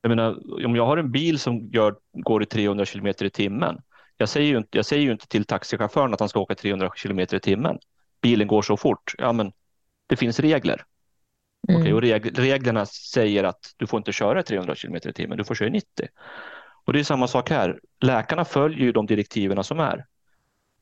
Jag 0.00 0.08
menar, 0.08 0.64
om 0.66 0.76
jag 0.76 0.86
har 0.86 0.96
en 0.96 1.10
bil 1.10 1.38
som 1.38 1.68
gör, 1.72 1.96
går 2.12 2.42
i 2.42 2.46
300 2.46 2.84
kilometer 2.84 3.24
i 3.24 3.30
timmen. 3.30 3.80
Jag 4.16 4.28
säger, 4.28 4.48
ju 4.48 4.58
inte, 4.58 4.78
jag 4.78 4.86
säger 4.86 5.02
ju 5.02 5.12
inte 5.12 5.28
till 5.28 5.44
taxichauffören 5.44 6.14
att 6.14 6.20
han 6.20 6.28
ska 6.28 6.40
åka 6.40 6.54
300 6.54 6.90
kilometer 6.96 7.36
i 7.36 7.40
timmen. 7.40 7.78
Bilen 8.22 8.48
går 8.48 8.62
så 8.62 8.76
fort. 8.76 9.14
Ja, 9.18 9.32
men 9.32 9.52
det 10.06 10.16
finns 10.16 10.40
regler. 10.40 10.84
Mm. 11.68 11.80
Okay, 11.80 11.92
och 11.92 12.02
reg 12.02 12.38
reglerna 12.38 12.86
säger 12.86 13.44
att 13.44 13.74
du 13.76 13.86
får 13.86 13.98
inte 13.98 14.12
köra 14.12 14.42
300 14.42 14.74
kilometer 14.74 15.10
i 15.10 15.12
timmen, 15.12 15.38
du 15.38 15.44
får 15.44 15.54
köra 15.54 15.68
90. 15.68 16.08
Och 16.84 16.92
det 16.92 16.98
är 16.98 17.04
samma 17.04 17.28
sak 17.28 17.50
här. 17.50 17.80
Läkarna 18.00 18.44
följer 18.44 18.80
ju 18.80 18.92
de 18.92 19.06
direktiven 19.06 19.64
som 19.64 19.80
är. 19.80 20.04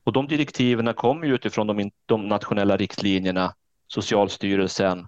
Och 0.07 0.13
de 0.13 0.27
direktiven 0.27 0.93
kommer 0.93 1.27
ju 1.27 1.35
utifrån 1.35 1.67
de, 1.67 1.91
de 2.05 2.27
nationella 2.27 2.77
riktlinjerna, 2.77 3.53
Socialstyrelsen 3.87 5.07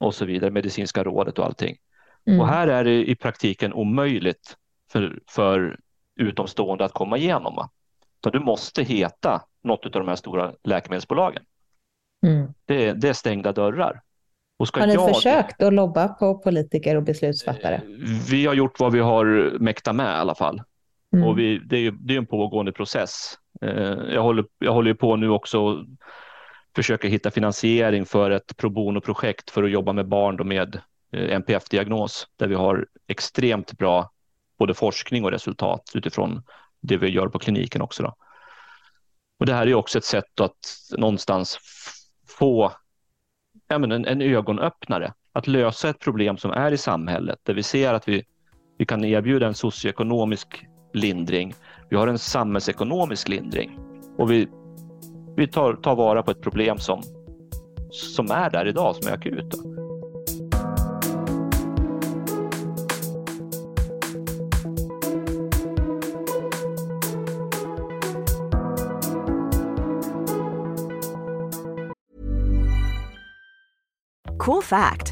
och 0.00 0.14
så 0.14 0.24
vidare, 0.24 0.50
Medicinska 0.50 1.04
rådet 1.04 1.38
och 1.38 1.44
allting. 1.44 1.76
Mm. 2.26 2.40
Och 2.40 2.48
här 2.48 2.68
är 2.68 2.84
det 2.84 3.10
i 3.10 3.16
praktiken 3.16 3.72
omöjligt 3.72 4.56
för, 4.90 5.20
för 5.28 5.78
utomstående 6.16 6.84
att 6.84 6.92
komma 6.92 7.16
igenom. 7.16 7.68
Så 8.24 8.30
du 8.30 8.40
måste 8.40 8.82
heta 8.82 9.42
något 9.62 9.84
av 9.84 9.90
de 9.92 10.08
här 10.08 10.16
stora 10.16 10.52
läkemedelsbolagen. 10.64 11.42
Mm. 12.26 12.52
Det, 12.66 12.92
det 12.92 13.08
är 13.08 13.12
stängda 13.12 13.52
dörrar. 13.52 14.02
har 14.58 14.86
ni 14.86 14.94
jag... 14.94 15.14
försökt 15.14 15.62
att 15.62 15.72
lobba 15.72 16.08
på 16.08 16.38
politiker 16.38 16.96
och 16.96 17.02
beslutsfattare? 17.02 17.80
Vi 18.30 18.46
har 18.46 18.54
gjort 18.54 18.80
vad 18.80 18.92
vi 18.92 19.00
har 19.00 19.58
mäktat 19.58 19.94
med 19.94 20.06
i 20.06 20.18
alla 20.20 20.34
fall. 20.34 20.62
Mm. 21.14 21.28
Och 21.28 21.38
vi, 21.38 21.58
det, 21.58 21.76
är, 21.76 21.90
det 21.90 22.14
är 22.14 22.18
en 22.18 22.26
pågående 22.26 22.72
process. 22.72 23.38
Eh, 23.62 24.14
jag 24.14 24.22
håller, 24.22 24.44
jag 24.58 24.72
håller 24.72 24.94
på 24.94 25.16
nu 25.16 25.28
också 25.28 25.58
och 25.58 25.84
försöker 26.74 27.08
hitta 27.08 27.30
finansiering 27.30 28.06
för 28.06 28.30
ett 28.30 28.56
pro 28.56 28.70
bono-projekt 28.70 29.50
för 29.50 29.62
att 29.62 29.70
jobba 29.70 29.92
med 29.92 30.08
barn 30.08 30.48
med 30.48 30.80
eh, 31.12 31.36
NPF-diagnos 31.36 32.28
där 32.36 32.46
vi 32.46 32.54
har 32.54 32.86
extremt 33.06 33.78
bra 33.78 34.10
både 34.58 34.74
forskning 34.74 35.24
och 35.24 35.30
resultat 35.30 35.90
utifrån 35.94 36.42
det 36.80 36.96
vi 36.96 37.08
gör 37.08 37.28
på 37.28 37.38
kliniken 37.38 37.82
också. 37.82 38.02
Då. 38.02 38.14
Och 39.38 39.46
det 39.46 39.54
här 39.54 39.66
är 39.66 39.74
också 39.74 39.98
ett 39.98 40.04
sätt 40.04 40.40
att 40.40 40.90
någonstans 40.98 41.58
få 42.28 42.72
ja, 43.68 43.78
men 43.78 43.92
en, 43.92 44.04
en 44.04 44.22
ögonöppnare, 44.22 45.12
att 45.32 45.46
lösa 45.46 45.88
ett 45.88 45.98
problem 45.98 46.36
som 46.36 46.50
är 46.50 46.72
i 46.72 46.78
samhället 46.78 47.38
där 47.42 47.54
vi 47.54 47.62
ser 47.62 47.94
att 47.94 48.08
vi, 48.08 48.24
vi 48.78 48.86
kan 48.86 49.04
erbjuda 49.04 49.46
en 49.46 49.54
socioekonomisk 49.54 50.66
lindring. 50.92 51.54
Vi 51.92 51.98
har 51.98 52.06
en 52.06 52.18
samhällsekonomisk 52.18 53.28
lindring 53.28 53.78
och 54.18 54.30
vi, 54.30 54.48
vi 55.36 55.48
tar, 55.48 55.74
tar 55.74 55.96
vara 55.96 56.22
på 56.22 56.30
ett 56.30 56.40
problem 56.40 56.78
som, 56.78 57.02
som 57.90 58.30
är 58.30 58.50
där 58.50 58.68
idag, 58.68 58.96
som 58.96 59.12
är 59.12 59.14
akut. 59.14 59.54
Cool 74.38 74.62
fact 74.62 75.11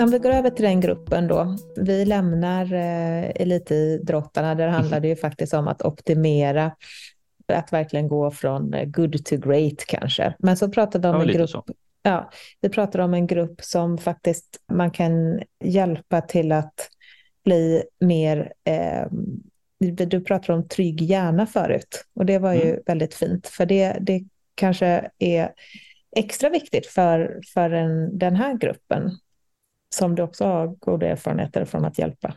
Om 0.00 0.10
vi 0.10 0.18
går 0.18 0.30
över 0.30 0.50
till 0.50 0.64
den 0.64 0.80
gruppen 0.80 1.28
då. 1.28 1.56
Vi 1.76 2.04
lämnar 2.04 2.72
eh, 2.72 3.42
elitidrottarna. 3.42 4.54
Där 4.54 4.68
handlar 4.68 5.00
det 5.00 5.08
ju 5.08 5.16
faktiskt 5.16 5.54
om 5.54 5.68
att 5.68 5.82
optimera, 5.82 6.72
att 7.52 7.72
verkligen 7.72 8.08
gå 8.08 8.30
från 8.30 8.74
good 8.86 9.24
to 9.24 9.36
great 9.36 9.84
kanske. 9.86 10.34
Men 10.38 10.56
så 10.56 10.68
pratade 10.68 11.08
vi 11.08 11.14
om 11.14 11.20
ja, 11.20 11.28
en 11.28 11.36
grupp. 11.36 11.50
Så. 11.50 11.64
Ja, 12.02 12.30
vi 12.60 12.68
pratade 12.68 13.04
om 13.04 13.14
en 13.14 13.26
grupp 13.26 13.64
som 13.64 13.98
faktiskt 13.98 14.60
man 14.72 14.90
kan 14.90 15.42
hjälpa 15.64 16.20
till 16.20 16.52
att 16.52 16.90
bli 17.44 17.82
mer 18.00 18.52
eh, 18.64 19.06
du 19.80 20.20
pratade 20.20 20.58
om 20.58 20.68
trygg 20.68 21.02
hjärna 21.02 21.46
förut 21.46 22.04
och 22.14 22.26
det 22.26 22.38
var 22.38 22.54
ju 22.54 22.70
mm. 22.70 22.82
väldigt 22.86 23.14
fint 23.14 23.46
för 23.46 23.66
det, 23.66 23.96
det 24.00 24.24
kanske 24.54 25.10
är 25.18 25.52
extra 26.16 26.50
viktigt 26.50 26.86
för, 26.86 27.40
för 27.54 27.70
en, 27.70 28.18
den 28.18 28.36
här 28.36 28.58
gruppen 28.58 29.10
som 29.94 30.14
du 30.14 30.22
också 30.22 30.44
har 30.44 30.66
goda 30.66 31.06
erfarenheter 31.06 31.64
från 31.64 31.84
att 31.84 31.98
hjälpa. 31.98 32.34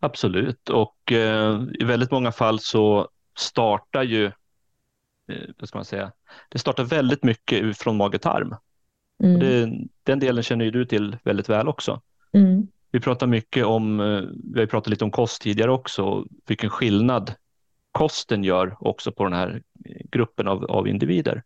Absolut, 0.00 0.68
och 0.68 1.12
eh, 1.12 1.62
i 1.80 1.84
väldigt 1.84 2.10
många 2.10 2.32
fall 2.32 2.60
så 2.60 3.08
startar 3.38 4.02
ju, 4.02 4.24
eh, 4.24 5.48
vad 5.58 5.68
ska 5.68 5.78
man 5.78 5.84
säga, 5.84 6.12
det 6.48 6.58
startar 6.58 6.84
väldigt 6.84 7.24
mycket 7.24 7.78
från 7.78 7.96
mage-tarm. 7.96 8.54
Mm. 9.22 9.88
den 10.02 10.18
delen 10.18 10.42
känner 10.42 10.64
ju 10.64 10.70
du 10.70 10.84
till 10.84 11.16
väldigt 11.24 11.48
väl 11.48 11.68
också. 11.68 12.00
Mm. 12.32 12.66
Vi 12.90 13.00
pratar 13.00 13.26
mycket 13.26 13.64
om, 13.64 14.00
eh, 14.00 14.22
vi 14.54 14.60
har 14.60 14.66
pratat 14.66 14.90
lite 14.90 15.04
om 15.04 15.10
kost 15.10 15.42
tidigare 15.42 15.70
också, 15.70 16.24
vilken 16.46 16.70
skillnad 16.70 17.34
kosten 17.92 18.44
gör 18.44 18.76
också 18.80 19.12
på 19.12 19.24
den 19.24 19.32
här 19.32 19.62
gruppen 20.10 20.48
av, 20.48 20.64
av 20.64 20.88
individer. 20.88 21.42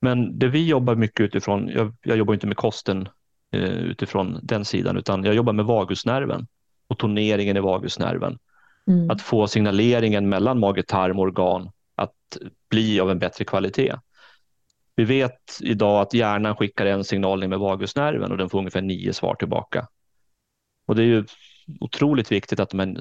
Men 0.00 0.38
det 0.38 0.48
vi 0.48 0.66
jobbar 0.66 0.94
mycket 0.94 1.20
utifrån, 1.20 1.68
jag, 1.68 1.94
jag 2.02 2.16
jobbar 2.16 2.34
inte 2.34 2.46
med 2.46 2.56
kosten 2.56 3.08
Eh, 3.08 3.23
utifrån 3.56 4.40
den 4.42 4.64
sidan, 4.64 4.96
utan 4.96 5.24
jag 5.24 5.34
jobbar 5.34 5.52
med 5.52 5.64
vagusnerven 5.64 6.46
och 6.88 6.98
toneringen 6.98 7.56
i 7.56 7.60
vagusnerven. 7.60 8.38
Mm. 8.86 9.10
Att 9.10 9.22
få 9.22 9.46
signaleringen 9.46 10.28
mellan 10.28 10.60
mage, 10.60 10.82
tarm 10.82 11.18
och 11.18 11.22
organ 11.22 11.70
att 11.94 12.38
bli 12.70 13.00
av 13.00 13.10
en 13.10 13.18
bättre 13.18 13.44
kvalitet. 13.44 13.94
Vi 14.96 15.04
vet 15.04 15.58
idag 15.60 16.00
att 16.00 16.14
hjärnan 16.14 16.56
skickar 16.56 16.86
en 16.86 17.04
signalning 17.04 17.50
med 17.50 17.58
vagusnerven 17.58 18.32
och 18.32 18.38
den 18.38 18.48
får 18.48 18.58
ungefär 18.58 18.82
nio 18.82 19.12
svar 19.12 19.34
tillbaka. 19.34 19.88
Och 20.86 20.96
det 20.96 21.02
är 21.02 21.06
ju 21.06 21.24
otroligt 21.80 22.32
viktigt 22.32 22.60
att 22.60 22.70
de 22.70 22.96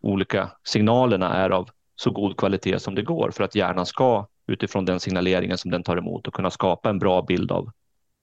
olika 0.00 0.50
signalerna 0.64 1.34
är 1.34 1.50
av 1.50 1.70
så 1.96 2.10
god 2.10 2.36
kvalitet 2.36 2.78
som 2.78 2.94
det 2.94 3.02
går 3.02 3.30
för 3.30 3.44
att 3.44 3.54
hjärnan 3.54 3.86
ska 3.86 4.26
utifrån 4.46 4.84
den 4.84 5.00
signaleringen 5.00 5.58
som 5.58 5.70
den 5.70 5.82
tar 5.82 5.96
emot 5.96 6.28
och 6.28 6.34
kunna 6.34 6.50
skapa 6.50 6.90
en 6.90 6.98
bra 6.98 7.22
bild 7.22 7.52
av, 7.52 7.70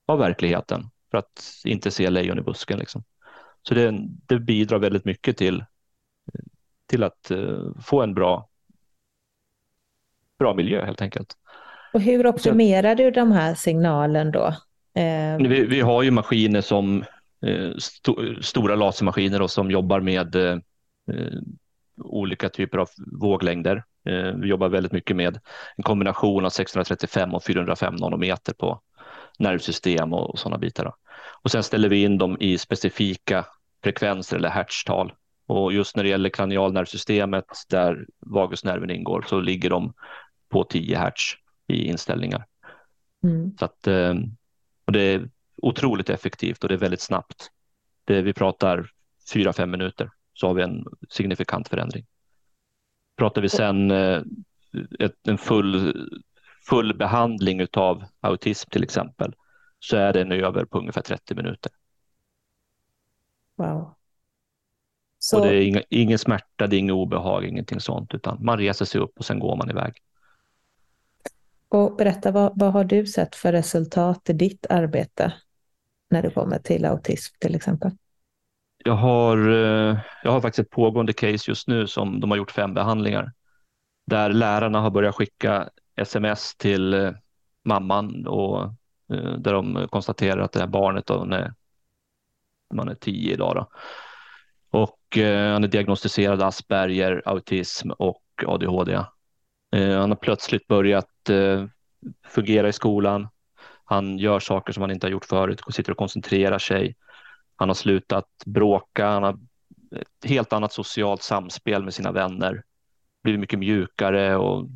av 0.07 0.19
verkligheten 0.19 0.89
för 1.11 1.17
att 1.17 1.45
inte 1.65 1.91
se 1.91 2.09
lejon 2.09 2.39
i 2.39 2.41
busken. 2.41 2.79
Liksom. 2.79 3.03
Så 3.61 3.73
det, 3.73 3.93
det 4.27 4.39
bidrar 4.39 4.79
väldigt 4.79 5.05
mycket 5.05 5.37
till, 5.37 5.65
till 6.85 7.03
att 7.03 7.31
uh, 7.31 7.71
få 7.81 8.01
en 8.01 8.13
bra, 8.13 8.49
bra 10.39 10.53
miljö 10.53 10.85
helt 10.85 11.01
enkelt. 11.01 11.35
Och 11.93 12.01
hur 12.01 12.27
optimerar 12.27 12.95
du 12.95 13.11
de 13.11 13.31
här 13.31 13.55
signalen 13.55 14.31
då? 14.31 14.45
Eh... 15.01 15.37
Vi, 15.37 15.65
vi, 15.65 15.81
har 15.81 16.03
ju 16.03 16.11
maskiner 16.11 16.61
som 16.61 17.03
eh, 17.45 17.69
st 17.77 18.11
stora 18.41 18.75
lasermaskiner 18.75 19.41
och 19.41 19.51
som 19.51 19.71
jobbar 19.71 19.99
med 19.99 20.35
eh, 20.35 20.57
olika 22.03 22.49
typer 22.49 22.77
av 22.77 22.89
våglängder. 23.19 23.83
Eh, 24.09 24.35
vi 24.35 24.47
jobbar 24.47 24.69
väldigt 24.69 24.91
mycket 24.91 25.15
med 25.15 25.39
en 25.77 25.83
kombination 25.83 26.45
av 26.45 26.49
635 26.49 27.33
och 27.33 27.43
405 27.43 27.95
nanometer 27.95 28.53
på 28.53 28.81
nervsystem 29.39 30.13
och, 30.13 30.29
och 30.29 30.39
sådana 30.39 30.57
bitar. 30.57 30.85
Då. 30.85 30.95
Och 31.41 31.51
sen 31.51 31.63
ställer 31.63 31.89
vi 31.89 32.03
in 32.03 32.17
dem 32.17 32.37
i 32.39 32.57
specifika 32.57 33.45
frekvenser 33.83 34.37
eller 34.37 34.49
hertztal. 34.49 35.13
Och 35.47 35.73
just 35.73 35.95
när 35.95 36.03
det 36.03 36.09
gäller 36.09 36.29
kranialnervsystemet 36.29 37.45
där 37.69 38.05
vagusnerven 38.19 38.89
ingår 38.89 39.25
så 39.27 39.39
ligger 39.39 39.69
de 39.69 39.93
på 40.49 40.63
10 40.63 40.97
hertz 40.97 41.33
i 41.67 41.83
inställningar. 41.83 42.45
Mm. 43.23 43.57
Så 43.59 43.65
att, 43.65 43.87
eh, 43.87 44.13
och 44.85 44.93
det 44.93 45.01
är 45.01 45.29
otroligt 45.61 46.09
effektivt 46.09 46.63
och 46.63 46.69
det 46.69 46.75
är 46.75 46.79
väldigt 46.79 47.01
snabbt. 47.01 47.51
Det, 48.05 48.21
vi 48.21 48.33
pratar 48.33 48.91
4-5 49.33 49.65
minuter 49.65 50.11
så 50.33 50.47
har 50.47 50.53
vi 50.53 50.63
en 50.63 50.85
signifikant 51.09 51.67
förändring. 51.67 52.05
Pratar 53.17 53.41
vi 53.41 53.49
sen 53.49 53.91
eh, 53.91 54.21
ett, 54.99 55.27
en 55.27 55.37
full, 55.37 56.09
full 56.69 56.97
behandling 56.97 57.67
av 57.73 58.03
autism 58.21 58.69
till 58.69 58.83
exempel 58.83 59.35
så 59.79 59.97
är 59.97 60.13
den 60.13 60.31
över 60.31 60.65
på 60.65 60.79
ungefär 60.79 61.01
30 61.01 61.35
minuter. 61.35 61.71
Wow. 63.55 63.95
Så... 65.19 65.37
Och 65.39 65.45
det 65.45 65.55
är 65.55 65.61
inga, 65.61 65.81
ingen 65.89 66.19
smärta, 66.19 66.67
det 66.67 66.75
är 66.75 66.79
inget 66.79 66.93
obehag, 66.93 67.45
ingenting 67.45 67.79
sånt, 67.79 68.13
utan 68.13 68.45
man 68.45 68.57
reser 68.57 68.85
sig 68.85 69.01
upp 69.01 69.17
och 69.17 69.25
sen 69.25 69.39
går 69.39 69.55
man 69.55 69.69
iväg. 69.69 69.93
Och 71.69 71.95
berätta, 71.95 72.31
vad, 72.31 72.59
vad 72.59 72.73
har 72.73 72.83
du 72.83 73.05
sett 73.05 73.35
för 73.35 73.51
resultat 73.51 74.29
i 74.29 74.33
ditt 74.33 74.65
arbete 74.69 75.33
när 76.09 76.21
det 76.21 76.29
kommer 76.29 76.59
till 76.59 76.85
autism 76.85 77.35
till 77.39 77.55
exempel? 77.55 77.91
Jag 78.85 78.95
har, 78.95 79.37
eh, 79.49 79.99
jag 80.23 80.31
har 80.31 80.41
faktiskt 80.41 80.67
ett 80.67 80.69
pågående 80.69 81.13
case 81.13 81.51
just 81.51 81.67
nu 81.67 81.87
som 81.87 82.19
de 82.19 82.31
har 82.31 82.37
gjort 82.37 82.51
fem 82.51 82.73
behandlingar 82.73 83.33
där 84.07 84.29
lärarna 84.29 84.81
har 84.81 84.89
börjat 84.89 85.15
skicka 85.15 85.69
sms 85.99 86.55
till 86.55 86.93
eh, 86.93 87.11
mamman 87.65 88.27
och 88.27 88.63
eh, 89.13 89.33
där 89.37 89.53
de 89.53 89.87
konstaterar 89.91 90.41
att 90.41 90.51
det 90.51 90.59
här 90.59 90.67
barnet 90.67 91.05
då, 91.05 91.23
när 91.23 91.53
man 92.73 92.89
är 92.89 92.95
tio 92.95 93.33
idag 93.33 93.55
då, 93.55 93.69
och 94.79 95.17
eh, 95.17 95.53
han 95.53 95.63
är 95.63 95.67
diagnostiserad 95.67 96.41
Asperger, 96.41 97.21
autism 97.25 97.91
och 97.91 98.23
ADHD. 98.47 99.03
Han 99.71 100.09
har 100.11 100.15
plötsligt 100.15 100.67
börjat 100.67 101.29
fungera 102.27 102.67
i 102.67 102.73
skolan. 102.73 103.27
Han 103.83 104.17
gör 104.17 104.39
saker 104.39 104.73
som 104.73 104.81
han 104.81 104.91
inte 104.91 105.07
har 105.07 105.11
gjort 105.11 105.25
förut, 105.25 105.61
sitter 105.71 105.91
och 105.91 105.97
koncentrerar 105.97 106.59
sig. 106.59 106.95
Han 107.55 107.69
har 107.69 107.73
slutat 107.73 108.27
bråka, 108.45 109.07
han 109.07 109.23
har 109.23 109.39
ett 109.95 110.29
helt 110.29 110.53
annat 110.53 110.73
socialt 110.73 111.21
samspel 111.21 111.83
med 111.83 111.93
sina 111.93 112.11
vänner, 112.11 112.63
blivit 113.23 113.39
mycket 113.39 113.59
mjukare 113.59 114.37
och 114.37 114.67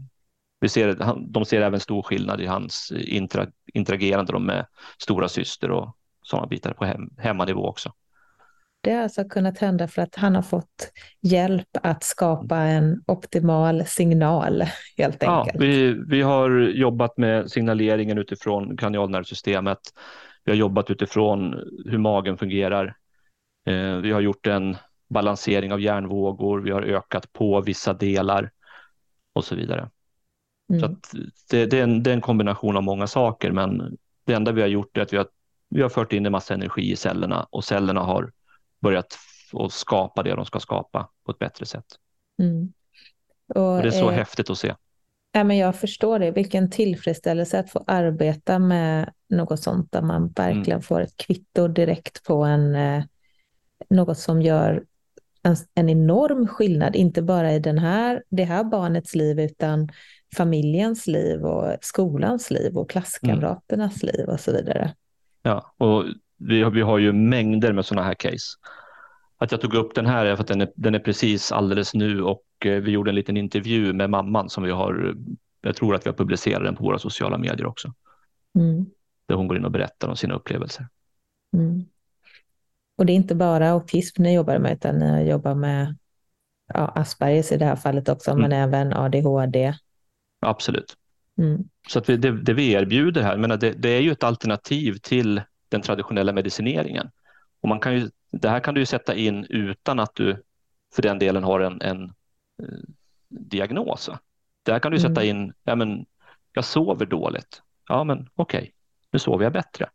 vi 0.63 0.69
ser, 0.69 0.95
de 1.27 1.45
ser 1.45 1.61
även 1.61 1.79
stor 1.79 2.01
skillnad 2.01 2.41
i 2.41 2.45
hans 2.45 2.91
intra, 2.95 3.47
interagerande 3.73 4.39
med 4.39 4.65
stora 4.97 5.27
syster 5.27 5.71
och 5.71 5.95
sådana 6.21 6.47
bitar 6.47 6.73
på 6.73 6.85
hem, 6.85 7.09
hemmanivå 7.17 7.67
också. 7.67 7.91
Det 8.83 8.91
har 8.91 9.03
alltså 9.03 9.23
kunnat 9.23 9.57
hända 9.57 9.87
för 9.87 10.01
att 10.01 10.15
han 10.15 10.35
har 10.35 10.41
fått 10.41 10.91
hjälp 11.21 11.67
att 11.83 12.03
skapa 12.03 12.57
en 12.57 13.03
optimal 13.07 13.85
signal 13.85 14.63
helt 14.97 15.23
enkelt. 15.23 15.55
Ja, 15.55 15.59
vi, 15.59 15.93
vi 16.07 16.21
har 16.21 16.49
jobbat 16.59 17.17
med 17.17 17.51
signaleringen 17.51 18.17
utifrån 18.17 18.77
kranialnervsystemet 18.77 19.79
vi 20.43 20.51
har 20.51 20.57
jobbat 20.57 20.89
utifrån 20.89 21.53
hur 21.85 21.97
magen 21.97 22.37
fungerar. 22.37 22.95
Eh, 23.65 23.95
vi 23.95 24.11
har 24.11 24.21
gjort 24.21 24.47
en 24.47 24.77
balansering 25.09 25.73
av 25.73 25.81
hjärnvågor. 25.81 26.59
Vi 26.59 26.71
har 26.71 26.81
ökat 26.81 27.33
på 27.33 27.61
vissa 27.61 27.93
delar 27.93 28.51
och 29.33 29.45
så 29.45 29.55
vidare. 29.55 29.89
Mm. 30.69 30.81
Så 30.81 31.17
det, 31.49 31.65
det, 31.65 31.79
är 31.79 31.83
en, 31.83 32.03
det, 32.03 32.09
är 32.09 32.13
en, 32.13 32.21
kombination 32.21 32.77
av 32.77 32.83
många 32.83 33.07
saker, 33.07 33.51
men 33.51 33.97
det 34.25 34.33
enda 34.33 34.51
vi 34.51 34.61
har 34.61 34.67
gjort 34.67 34.97
är 34.97 35.01
att 35.01 35.13
vi 35.13 35.17
har, 35.17 35.27
vi 35.69 35.81
har 35.81 35.89
fört 35.89 36.13
in 36.13 36.25
en 36.25 36.31
massa 36.31 36.53
energi 36.53 36.91
i 36.91 36.95
cellerna 36.95 37.47
och 37.49 37.63
cellerna 37.63 38.01
har 38.01 38.31
börjat 38.81 39.17
att 39.53 39.71
skapa 39.71 40.23
det 40.23 40.35
de 40.35 40.45
ska 40.45 40.59
skapa 40.59 41.09
på 41.25 41.31
ett 41.31 41.39
bättre 41.39 41.65
sätt. 41.65 41.85
Mm. 42.39 42.73
Och, 43.55 43.75
och, 43.75 43.81
det 43.81 43.87
är 43.87 43.91
så 43.91 44.09
eh, 44.09 44.15
häftigt 44.15 44.49
att 44.49 44.57
se. 44.57 44.75
Ja, 45.31 45.43
men 45.43 45.57
jag 45.57 45.75
förstår 45.75 46.19
det. 46.19 46.31
Vilken 46.31 46.69
tillfredsställelse 46.69 47.59
att 47.59 47.69
få 47.69 47.83
arbeta 47.87 48.59
med 48.59 49.13
något 49.29 49.59
sånt 49.59 49.91
där 49.91 50.01
man 50.01 50.27
verkligen 50.27 50.71
mm. 50.71 50.81
får 50.81 51.01
ett 51.01 51.17
kvitto 51.17 51.67
direkt 51.67 52.23
på 52.23 52.43
en, 52.43 52.75
eh, 52.75 53.03
något 53.89 54.17
som 54.17 54.41
gör 54.41 54.83
en, 55.43 55.55
en, 55.75 55.89
enorm 55.89 56.47
skillnad, 56.47 56.95
inte 56.95 57.21
bara 57.21 57.53
i 57.53 57.59
den 57.59 57.77
här, 57.77 58.23
det 58.29 58.43
här 58.43 58.63
barnets 58.63 59.15
liv 59.15 59.39
utan 59.39 59.89
familjens 60.33 61.07
liv 61.07 61.45
och 61.45 61.77
skolans 61.81 62.51
liv 62.51 62.77
och 62.77 62.89
klasskamraternas 62.89 64.03
mm. 64.03 64.15
liv 64.15 64.29
och 64.29 64.39
så 64.39 64.51
vidare. 64.51 64.93
Ja, 65.41 65.73
och 65.77 66.05
vi 66.37 66.61
har, 66.61 66.71
vi 66.71 66.81
har 66.81 66.97
ju 66.97 67.13
mängder 67.13 67.73
med 67.73 67.85
sådana 67.85 68.07
här 68.07 68.13
case. 68.13 68.57
Att 69.37 69.51
jag 69.51 69.61
tog 69.61 69.73
upp 69.73 69.95
den 69.95 70.05
här 70.05 70.25
är 70.25 70.35
för 70.35 70.43
att 70.43 70.47
den 70.47 70.61
är, 70.61 70.71
den 70.75 70.95
är 70.95 70.99
precis 70.99 71.51
alldeles 71.51 71.93
nu 71.93 72.21
och 72.21 72.43
eh, 72.65 72.81
vi 72.81 72.91
gjorde 72.91 73.11
en 73.11 73.15
liten 73.15 73.37
intervju 73.37 73.93
med 73.93 74.09
mamman 74.09 74.49
som 74.49 74.63
vi 74.63 74.71
har, 74.71 75.15
jag 75.61 75.75
tror 75.75 75.95
att 75.95 76.05
vi 76.05 76.09
har 76.09 76.17
publicerat 76.17 76.63
den 76.63 76.75
på 76.75 76.83
våra 76.83 76.99
sociala 76.99 77.37
medier 77.37 77.65
också. 77.65 77.93
Mm. 78.55 78.85
Där 79.25 79.35
hon 79.35 79.47
går 79.47 79.57
in 79.57 79.65
och 79.65 79.71
berättar 79.71 80.07
om 80.07 80.15
sina 80.15 80.35
upplevelser. 80.35 80.87
Mm. 81.53 81.85
Och 82.97 83.05
det 83.05 83.13
är 83.13 83.15
inte 83.15 83.35
bara 83.35 83.69
autism 83.69 84.23
ni 84.23 84.35
jobbar 84.35 84.59
med, 84.59 84.73
utan 84.73 84.99
ni 84.99 85.29
jobbar 85.29 85.55
med 85.55 85.95
ja, 86.73 86.91
Aspergers 86.95 87.51
i 87.51 87.57
det 87.57 87.65
här 87.65 87.75
fallet 87.75 88.09
också, 88.09 88.31
mm. 88.31 88.41
men 88.41 88.51
även 88.51 88.93
ADHD. 88.93 89.73
Absolut. 90.45 90.97
Mm. 91.37 91.63
Så 91.87 91.99
att 91.99 92.09
vi, 92.09 92.17
det, 92.17 92.31
det, 92.31 92.53
vi 92.53 92.71
erbjuder 92.71 93.21
här, 93.21 93.37
men 93.37 93.49
det, 93.49 93.71
det, 93.71 93.89
är 93.89 94.01
ju 94.01 94.11
ett 94.11 94.23
alternativ 94.23 94.93
till 94.93 95.41
den 95.69 95.81
traditionella 95.81 96.33
medicineringen. 96.33 97.09
Och 97.61 97.69
man 97.69 97.79
kan 97.79 97.95
ju, 97.95 98.09
det 98.31 98.49
här 98.49 98.59
kan 98.59 98.73
du 98.73 98.85
sätta 98.85 99.15
in 99.15 99.45
utan 99.49 99.99
att 99.99 100.15
du 100.15 100.43
för 100.95 101.01
den 101.01 101.19
delen 101.19 101.43
har 101.43 101.59
en, 101.59 101.81
en 101.81 102.03
eh, 102.03 102.79
diagnos. 103.29 104.09
Det 104.63 104.71
här 104.71 104.79
kan 104.79 104.91
du 104.91 104.99
sätta 104.99 105.23
mm. 105.23 105.37
in, 105.37 105.53
ja 105.63 105.75
men 105.75 106.05
jag 106.53 106.65
sover 106.65 107.05
dåligt. 107.05 107.61
Ja 107.87 108.03
men 108.03 108.29
okej, 108.35 108.59
okay, 108.59 108.71
nu 109.11 109.19
sover 109.19 109.43
jag 109.43 109.53
bättre. 109.53 109.89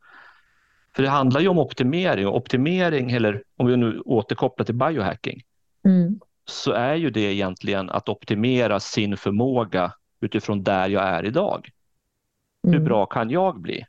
För 0.97 1.03
det 1.03 1.09
handlar 1.09 1.41
ju 1.41 1.49
om 1.49 1.59
optimering 1.59 2.27
och 2.27 2.37
optimering, 2.37 3.11
eller 3.13 3.43
om 3.57 3.67
vi 3.67 3.77
nu 3.77 4.01
återkopplar 4.01 4.65
till 4.65 4.75
biohacking, 4.75 5.43
mm. 5.85 6.21
så 6.45 6.73
är 6.73 6.95
ju 6.95 7.11
det 7.11 7.21
egentligen 7.21 7.91
att 7.91 8.09
optimera 8.09 8.81
sin 8.81 9.17
förmåga 9.17 9.93
utifrån 10.21 10.63
där 10.63 10.89
jag 10.89 11.03
är 11.03 11.25
idag. 11.25 11.71
Mm. 12.67 12.79
Hur 12.79 12.85
bra 12.89 13.07
kan 13.07 13.31
jag 13.31 13.61
bli? 13.61 13.85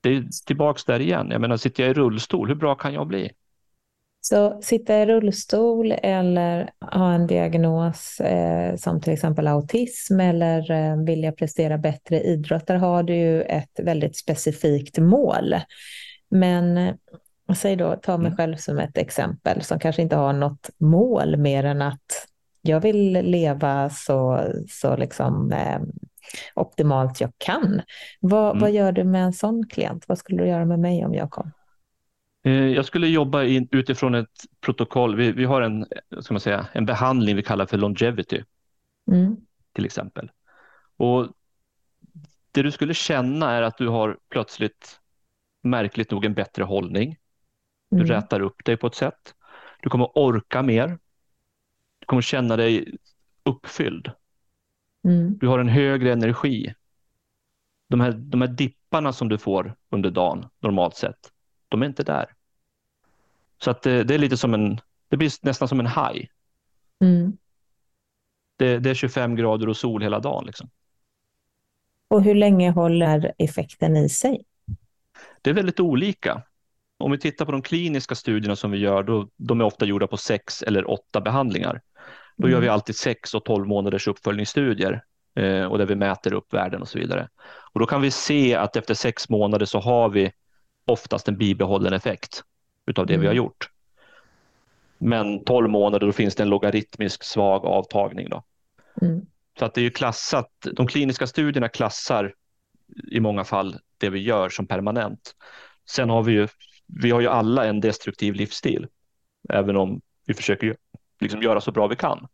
Det 0.00 0.08
är 0.08 0.24
tillbaks 0.46 0.84
där 0.84 1.00
igen. 1.00 1.28
Jag 1.30 1.40
menar, 1.40 1.56
sitter 1.56 1.82
jag 1.82 1.90
i 1.90 1.94
rullstol, 1.94 2.48
hur 2.48 2.54
bra 2.54 2.74
kan 2.74 2.94
jag 2.94 3.06
bli? 3.06 3.32
Så 4.20 4.58
sitta 4.62 5.02
i 5.02 5.06
rullstol 5.06 5.92
eller 6.02 6.70
ha 6.80 7.12
en 7.12 7.26
diagnos 7.26 8.20
eh, 8.20 8.76
som 8.76 9.00
till 9.00 9.12
exempel 9.12 9.46
autism 9.46 10.20
eller 10.20 10.70
eh, 10.70 10.96
vilja 11.04 11.32
prestera 11.32 11.78
bättre 11.78 12.20
idrott, 12.20 12.66
där 12.66 12.76
har 12.76 13.02
du 13.02 13.14
ju 13.14 13.42
ett 13.42 13.80
väldigt 13.82 14.16
specifikt 14.16 14.98
mål. 14.98 15.54
Men 16.30 16.78
eh, 16.78 16.94
säg 17.54 17.76
då, 17.76 17.96
ta 17.96 18.16
mig 18.18 18.26
mm. 18.26 18.36
själv 18.36 18.56
som 18.56 18.78
ett 18.78 18.98
exempel 18.98 19.62
som 19.62 19.78
kanske 19.78 20.02
inte 20.02 20.16
har 20.16 20.32
något 20.32 20.70
mål 20.78 21.36
mer 21.36 21.64
än 21.64 21.82
att 21.82 22.26
jag 22.62 22.80
vill 22.80 23.12
leva 23.12 23.90
så, 23.90 24.44
så 24.68 24.96
liksom, 24.96 25.52
eh, 25.52 25.80
optimalt 26.54 27.20
jag 27.20 27.30
kan. 27.38 27.82
Vad, 28.20 28.50
mm. 28.50 28.60
vad 28.60 28.70
gör 28.70 28.92
du 28.92 29.04
med 29.04 29.24
en 29.24 29.32
sån 29.32 29.66
klient? 29.68 30.04
Vad 30.08 30.18
skulle 30.18 30.42
du 30.42 30.48
göra 30.48 30.64
med 30.64 30.78
mig 30.78 31.04
om 31.04 31.14
jag 31.14 31.30
kom? 31.30 31.50
Eh, 32.44 32.52
jag 32.52 32.84
skulle 32.84 33.06
jobba 33.08 33.44
in, 33.44 33.68
utifrån 33.70 34.14
ett 34.14 34.44
protokoll. 34.60 35.16
Vi, 35.16 35.32
vi 35.32 35.44
har 35.44 35.62
en, 35.62 35.86
ska 36.20 36.34
man 36.34 36.40
säga, 36.40 36.66
en 36.72 36.86
behandling 36.86 37.36
vi 37.36 37.42
kallar 37.42 37.66
för 37.66 37.78
longevity, 37.78 38.44
mm. 39.10 39.36
till 39.72 39.84
exempel. 39.84 40.30
Och 40.96 41.28
Det 42.52 42.62
du 42.62 42.70
skulle 42.70 42.94
känna 42.94 43.50
är 43.50 43.62
att 43.62 43.78
du 43.78 43.88
har 43.88 44.18
plötsligt, 44.30 45.00
märkligt 45.62 46.10
nog, 46.10 46.24
en 46.24 46.34
bättre 46.34 46.64
hållning. 46.64 47.16
Du 47.90 47.96
mm. 47.96 48.08
rätar 48.08 48.40
upp 48.40 48.64
dig 48.64 48.76
på 48.76 48.86
ett 48.86 48.94
sätt. 48.94 49.34
Du 49.82 49.90
kommer 49.90 50.18
orka 50.18 50.62
mer. 50.62 50.98
Kommer 52.08 52.22
känna 52.22 52.56
dig 52.56 52.96
uppfylld. 53.42 54.10
Mm. 55.04 55.38
Du 55.38 55.46
har 55.48 55.58
en 55.58 55.68
högre 55.68 56.12
energi. 56.12 56.74
De 57.88 58.00
här, 58.00 58.12
de 58.12 58.40
här 58.40 58.48
dipparna 58.48 59.12
som 59.12 59.28
du 59.28 59.38
får 59.38 59.74
under 59.90 60.10
dagen 60.10 60.46
normalt 60.60 60.96
sett, 60.96 61.32
de 61.68 61.82
är 61.82 61.86
inte 61.86 62.02
där. 62.02 62.34
Så 63.58 63.70
att 63.70 63.82
det, 63.82 64.04
det 64.04 64.14
är 64.14 64.18
lite 64.18 64.36
som 64.36 64.54
en, 64.54 64.80
det 65.08 65.16
blir 65.16 65.32
nästan 65.42 65.68
som 65.68 65.80
en 65.80 65.86
haj. 65.86 66.30
Mm. 67.00 67.36
Det, 68.56 68.78
det, 68.78 68.90
är 68.90 68.94
25 68.94 69.36
grader 69.36 69.68
och 69.68 69.76
sol 69.76 70.02
hela 70.02 70.20
dagen. 70.20 70.46
Liksom. 70.46 70.70
Och 72.08 72.22
hur 72.22 72.34
länge 72.34 72.70
håller 72.70 73.32
effekten 73.38 73.96
i 73.96 74.08
sig? 74.08 74.44
Det 75.42 75.50
är 75.50 75.54
väldigt 75.54 75.80
olika. 75.80 76.42
Om 76.98 77.10
vi 77.10 77.18
tittar 77.18 77.44
på 77.44 77.52
de 77.52 77.62
kliniska 77.62 78.14
studierna 78.14 78.56
som 78.56 78.70
vi 78.70 78.78
gör, 78.78 79.02
då, 79.02 79.28
de 79.36 79.60
är 79.60 79.64
ofta 79.64 79.86
gjorda 79.86 80.06
på 80.06 80.16
sex 80.16 80.62
eller 80.62 80.90
åtta 80.90 81.20
behandlingar. 81.20 81.82
Då 82.38 82.46
mm. 82.46 82.52
gör 82.52 82.60
vi 82.60 82.68
alltid 82.68 82.96
sex 82.96 83.34
och 83.34 83.44
tolv 83.44 83.66
månaders 83.66 84.08
uppföljningsstudier 84.08 85.04
eh, 85.34 85.64
och 85.64 85.78
där 85.78 85.86
vi 85.86 85.94
mäter 85.94 86.32
upp 86.32 86.54
värden 86.54 86.82
och 86.82 86.88
så 86.88 86.98
vidare. 86.98 87.28
Och 87.72 87.80
då 87.80 87.86
kan 87.86 88.02
vi 88.02 88.10
se 88.10 88.54
att 88.54 88.76
efter 88.76 88.94
sex 88.94 89.28
månader 89.28 89.66
så 89.66 89.78
har 89.78 90.08
vi 90.08 90.32
oftast 90.86 91.28
en 91.28 91.36
bibehållen 91.36 91.92
effekt 91.92 92.42
utav 92.86 93.06
det 93.06 93.14
mm. 93.14 93.20
vi 93.20 93.26
har 93.26 93.34
mm. 93.34 93.44
gjort. 93.44 93.70
Men 94.98 95.44
12 95.44 95.70
månader 95.70 96.06
då 96.06 96.12
finns 96.12 96.34
det 96.34 96.42
en 96.42 96.48
logaritmisk 96.48 97.24
svag 97.24 97.64
avtagning. 97.64 98.28
Då. 98.28 98.42
Mm. 99.02 99.26
Så 99.58 99.64
att 99.64 99.74
det 99.74 99.80
är 99.80 99.82
ju 99.82 99.90
klassat, 99.90 100.50
de 100.72 100.86
kliniska 100.86 101.26
studierna 101.26 101.68
klassar 101.68 102.34
i 103.10 103.20
många 103.20 103.44
fall 103.44 103.76
det 103.98 104.10
vi 104.10 104.18
gör 104.18 104.48
som 104.48 104.66
permanent. 104.66 105.34
Sen 105.90 106.10
har 106.10 106.22
vi 106.22 106.32
ju, 106.32 106.48
vi 106.86 107.10
har 107.10 107.20
ju 107.20 107.26
alla 107.26 107.66
en 107.66 107.80
destruktiv 107.80 108.34
livsstil, 108.34 108.86
även 109.48 109.76
om 109.76 110.00
vi 110.26 110.34
försöker 110.34 110.76
liksom 111.20 111.42
göra 111.42 111.60
så 111.60 111.72
bra 111.72 111.86
vi 111.86 111.96
kan. 111.96 112.28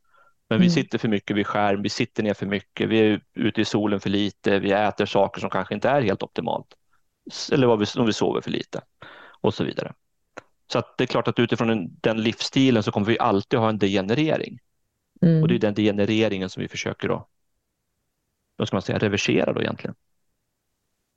Men 0.49 0.59
vi 0.59 0.67
mm. 0.67 0.75
sitter 0.75 0.99
för 0.99 1.09
mycket 1.09 1.37
vid 1.37 1.47
skärm, 1.47 1.83
vi 1.83 1.89
sitter 1.89 2.23
ner 2.23 2.35
för 2.35 2.47
mycket, 2.47 2.89
vi 2.89 2.99
är 2.99 3.21
ute 3.35 3.61
i 3.61 3.65
solen 3.65 4.01
för 4.01 4.11
lite, 4.11 4.59
vi 4.59 4.73
äter 4.73 5.07
saker 5.07 5.41
som 5.41 5.51
kanske 5.51 5.75
inte 5.75 5.89
är 5.89 6.03
helt 6.03 6.23
optimalt. 6.23 6.67
Eller 7.53 7.67
vad 7.67 7.79
vi, 7.79 7.87
om 7.97 8.07
vi 8.07 8.13
sover 8.13 8.41
för 8.41 8.51
lite 8.51 8.81
och 9.41 9.55
så 9.55 9.65
vidare. 9.65 9.93
Så 10.73 10.83
det 10.99 11.05
är 11.05 11.09
klart 11.09 11.29
att 11.29 11.39
utifrån 11.39 11.97
den 12.01 12.23
livsstilen 12.23 12.83
så 12.83 12.93
kommer 12.93 13.07
vi 13.07 13.19
alltid 13.19 13.59
ha 13.59 13.69
en 13.69 13.79
degenerering. 13.79 14.59
Mm. 15.23 15.43
Och 15.43 15.49
det 15.49 15.55
är 15.55 15.59
den 15.59 15.75
degenereringen 15.75 16.51
som 16.51 16.61
vi 16.61 16.69
försöker 16.69 17.09
då, 17.09 17.29
vad 18.57 18.69
ska 18.69 18.75
man 18.75 18.83
säga, 18.83 18.99
reversera 18.99 19.53
då 19.53 19.61
egentligen. 19.61 19.95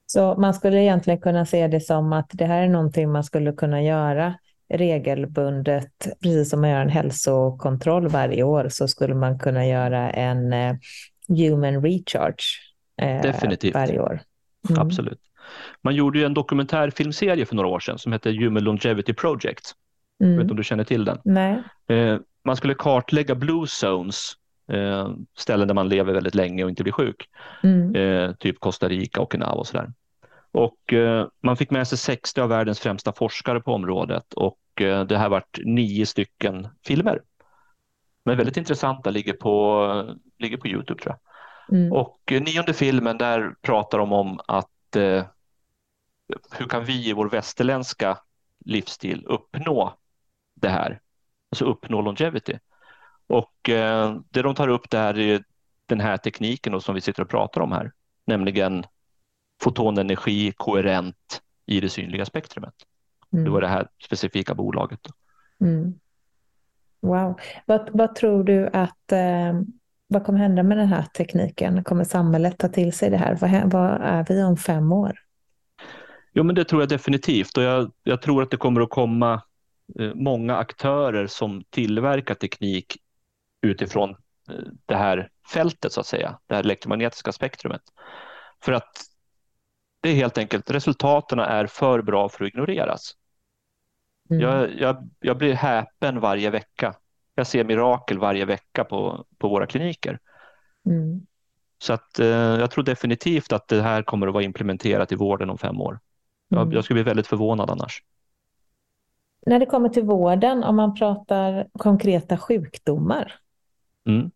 Så 0.05 0.35
man 0.35 0.53
skulle 0.53 0.81
egentligen 0.81 1.21
kunna 1.21 1.45
se 1.45 1.67
det 1.67 1.81
som 1.81 2.13
att 2.13 2.29
det 2.33 2.45
här 2.45 2.61
är 2.61 2.67
någonting 2.67 3.11
man 3.11 3.23
skulle 3.23 3.53
kunna 3.53 3.83
göra 3.83 4.33
regelbundet, 4.69 6.07
precis 6.21 6.49
som 6.49 6.61
man 6.61 6.69
gör 6.69 6.81
en 6.81 6.89
hälsokontroll 6.89 8.07
varje 8.07 8.43
år, 8.43 8.69
så 8.69 8.87
skulle 8.87 9.15
man 9.15 9.39
kunna 9.39 9.67
göra 9.67 10.09
en 10.11 10.53
eh, 10.53 10.75
human 11.27 11.83
recharge 11.83 12.43
eh, 13.01 13.21
Definitivt. 13.21 13.73
varje 13.73 13.99
år. 13.99 14.19
Mm. 14.69 14.81
Absolut. 14.81 15.19
Man 15.81 15.95
gjorde 15.95 16.19
ju 16.19 16.25
en 16.25 16.33
dokumentärfilmserie 16.33 17.45
för 17.45 17.55
några 17.55 17.69
år 17.69 17.79
sedan 17.79 17.97
som 17.97 18.11
hette 18.11 18.31
Human 18.31 18.63
Longevity 18.63 19.13
Project. 19.13 19.71
Mm. 20.23 20.31
Jag 20.31 20.37
vet 20.37 20.43
inte 20.43 20.51
om 20.51 20.57
du 20.57 20.63
känner 20.63 20.83
till 20.83 21.05
den? 21.05 21.17
Nej. 21.23 21.63
Eh, 21.89 22.17
man 22.45 22.55
skulle 22.55 22.73
kartlägga 22.73 23.35
blue 23.35 23.67
zones, 23.67 24.31
eh, 24.71 25.09
ställen 25.37 25.67
där 25.67 25.75
man 25.75 25.89
lever 25.89 26.13
väldigt 26.13 26.35
länge 26.35 26.63
och 26.63 26.69
inte 26.69 26.83
blir 26.83 26.93
sjuk. 26.93 27.29
Mm. 27.63 28.35
Typ 28.39 28.59
Costa 28.59 28.89
Rica, 28.89 29.21
Okinawa 29.21 29.53
och 29.53 29.67
sådär. 29.67 29.91
Och 30.57 30.93
eh, 30.93 31.27
man 31.43 31.57
fick 31.57 31.71
med 31.71 31.87
sig 31.87 31.97
60 31.97 32.41
av 32.41 32.49
världens 32.49 32.79
främsta 32.79 33.13
forskare 33.13 33.59
på 33.59 33.73
området 33.73 34.33
och 34.33 34.81
eh, 34.81 35.05
det 35.05 35.17
här 35.17 35.29
vart 35.29 35.59
nio 35.63 36.05
stycken 36.05 36.67
filmer. 36.85 37.21
Men 38.25 38.37
väldigt 38.37 38.57
intressanta, 38.57 39.09
ligger 39.09 39.33
på, 39.33 40.17
ligger 40.37 40.57
på 40.57 40.67
Youtube 40.67 41.01
tror 41.01 41.15
jag. 41.15 41.77
Mm. 41.77 41.91
Och 41.93 42.31
eh, 42.31 42.41
nionde 42.41 42.73
filmen 42.73 43.17
där 43.17 43.55
pratar 43.61 43.97
de 43.97 44.13
om 44.13 44.39
att 44.47 44.67
hur 46.51 46.65
kan 46.69 46.85
vi 46.85 47.09
i 47.09 47.13
vår 47.13 47.29
västerländska 47.29 48.17
livsstil 48.65 49.25
uppnå 49.25 49.97
det 50.55 50.69
här? 50.69 50.99
Alltså 51.51 51.65
uppnå 51.65 52.01
longevity. 52.01 52.59
Och 53.27 53.69
eh, 53.69 54.15
det 54.29 54.41
de 54.41 54.55
tar 54.55 54.67
upp 54.67 54.89
där 54.89 55.19
är 55.19 55.43
den 55.85 55.99
här 55.99 56.17
tekniken 56.17 56.81
som 56.81 56.95
vi 56.95 57.01
sitter 57.01 57.23
och 57.23 57.29
pratar 57.29 57.61
om 57.61 57.71
här, 57.71 57.91
nämligen 58.25 58.85
fotonenergi 59.61 60.53
koherent 60.57 61.41
i 61.65 61.79
det 61.79 61.89
synliga 61.89 62.25
spektrumet. 62.25 62.73
Mm. 63.33 63.45
Det 63.45 63.51
var 63.51 63.61
det 63.61 63.67
här 63.67 63.87
specifika 64.05 64.55
bolaget. 64.55 64.99
Mm. 65.61 65.93
Wow. 67.01 67.39
Vad, 67.65 67.89
vad, 67.93 68.15
tror 68.15 68.43
du 68.43 68.67
att 68.67 69.11
eh, 69.11 69.61
vad 70.07 70.25
kommer 70.25 70.39
hända 70.39 70.63
med 70.63 70.77
den 70.77 70.87
här 70.87 71.03
tekniken? 71.03 71.83
Kommer 71.83 72.03
samhället 72.03 72.57
ta 72.57 72.67
till 72.67 72.93
sig 72.93 73.09
det 73.09 73.17
här? 73.17 73.37
Vad, 73.41 73.71
vad 73.71 74.01
är 74.01 74.25
vi 74.29 74.43
om 74.43 74.57
fem 74.57 74.91
år? 74.91 75.19
Jo, 76.33 76.43
men 76.43 76.55
det 76.55 76.65
tror 76.65 76.81
jag 76.81 76.89
definitivt 76.89 77.57
och 77.57 77.63
jag, 77.63 77.91
jag 78.03 78.21
tror 78.21 78.43
att 78.43 78.51
det 78.51 78.57
kommer 78.57 78.81
att 78.81 78.89
komma 78.89 79.41
eh, 79.99 80.13
många 80.15 80.57
aktörer 80.57 81.27
som 81.27 81.63
tillverkar 81.69 82.35
teknik 82.35 82.97
utifrån 83.61 84.09
eh, 84.09 84.15
det 84.85 84.95
här 84.95 85.29
fältet 85.53 85.91
så 85.91 85.99
att 85.99 86.05
säga, 86.05 86.39
det 86.47 86.55
här 86.55 86.63
elektromagnetiska 86.63 87.31
spektrumet. 87.31 87.81
För 88.63 88.71
att 88.71 89.06
det 90.01 90.09
är 90.09 90.13
helt 90.13 90.37
enkelt 90.37 90.71
resultaten 90.71 91.39
är 91.39 91.67
för 91.67 92.01
bra 92.01 92.29
för 92.29 92.45
att 92.45 92.49
ignoreras. 92.49 93.15
Mm. 94.29 94.41
Jag, 94.41 94.75
jag, 94.79 95.09
jag 95.19 95.37
blir 95.37 95.53
häpen 95.53 96.19
varje 96.19 96.49
vecka. 96.49 96.95
Jag 97.35 97.47
ser 97.47 97.63
mirakel 97.63 98.19
varje 98.19 98.45
vecka 98.45 98.83
på, 98.83 99.25
på 99.37 99.49
våra 99.49 99.65
kliniker. 99.65 100.19
Mm. 100.85 101.25
Så 101.79 101.93
att, 101.93 102.19
eh, 102.19 102.27
jag 102.27 102.71
tror 102.71 102.83
definitivt 102.83 103.51
att 103.51 103.67
det 103.67 103.81
här 103.81 104.03
kommer 104.03 104.27
att 104.27 104.33
vara 104.33 104.43
implementerat 104.43 105.11
i 105.11 105.15
vården 105.15 105.49
om 105.49 105.57
fem 105.57 105.81
år. 105.81 105.99
Jag, 106.47 106.61
mm. 106.61 106.73
jag 106.73 106.83
skulle 106.83 106.95
bli 106.95 107.03
väldigt 107.03 107.27
förvånad 107.27 107.69
annars. 107.69 108.03
När 109.45 109.59
det 109.59 109.65
kommer 109.65 109.89
till 109.89 110.03
vården, 110.03 110.63
om 110.63 110.75
man 110.75 110.95
pratar 110.95 111.67
konkreta 111.79 112.37
sjukdomar, 112.37 113.33
mm. 114.07 114.31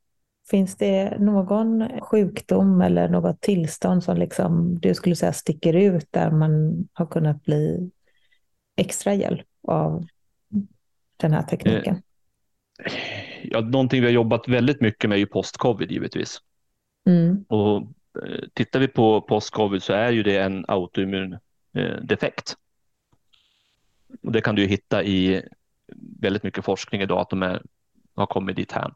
Finns 0.50 0.76
det 0.76 1.20
någon 1.20 2.00
sjukdom 2.02 2.82
eller 2.82 3.10
något 3.10 3.42
tillstånd 3.42 4.04
som 4.04 4.18
liksom, 4.18 4.80
du 4.80 4.94
skulle 4.94 5.16
säga 5.16 5.34
sticker 5.34 5.74
ut 5.74 6.08
där 6.12 6.32
man 6.32 6.84
har 6.94 7.06
kunnat 7.06 7.44
bli 7.44 7.92
extra 8.78 9.14
hjälp 9.14 9.48
av 9.68 10.06
den 11.18 11.34
här 11.34 11.44
tekniken? 11.44 12.02
Eh, 12.86 12.94
ja, 13.44 13.62
någonting 13.62 14.02
vi 14.02 14.08
har 14.08 14.14
jobbat 14.14 14.48
väldigt 14.48 14.82
mycket 14.82 15.10
med 15.10 15.16
är 15.16 15.20
ju 15.20 15.26
post-covid 15.26 15.92
givetvis. 15.92 16.38
Mm. 17.06 17.46
Och 17.48 17.78
eh, 18.26 18.44
tittar 18.54 18.80
vi 18.80 18.88
på 18.88 19.22
post-covid 19.22 19.84
så 19.84 19.94
är 19.94 20.12
ju 20.12 20.24
det 20.24 20.38
en 20.38 20.66
autoimmun 20.68 21.38
defekt. 22.02 22.56
Och 24.24 24.32
det 24.32 24.42
kan 24.42 24.56
du 24.56 24.66
hitta 24.66 25.04
i 25.04 25.44
väldigt 26.20 26.44
mycket 26.44 26.66
forskning 26.66 27.02
idag 27.02 27.20
att 27.20 27.30
de 27.30 27.44
är, 27.44 27.62
har 28.16 28.26
kommit 28.26 28.56
dit 28.56 28.72
här. 28.72 28.94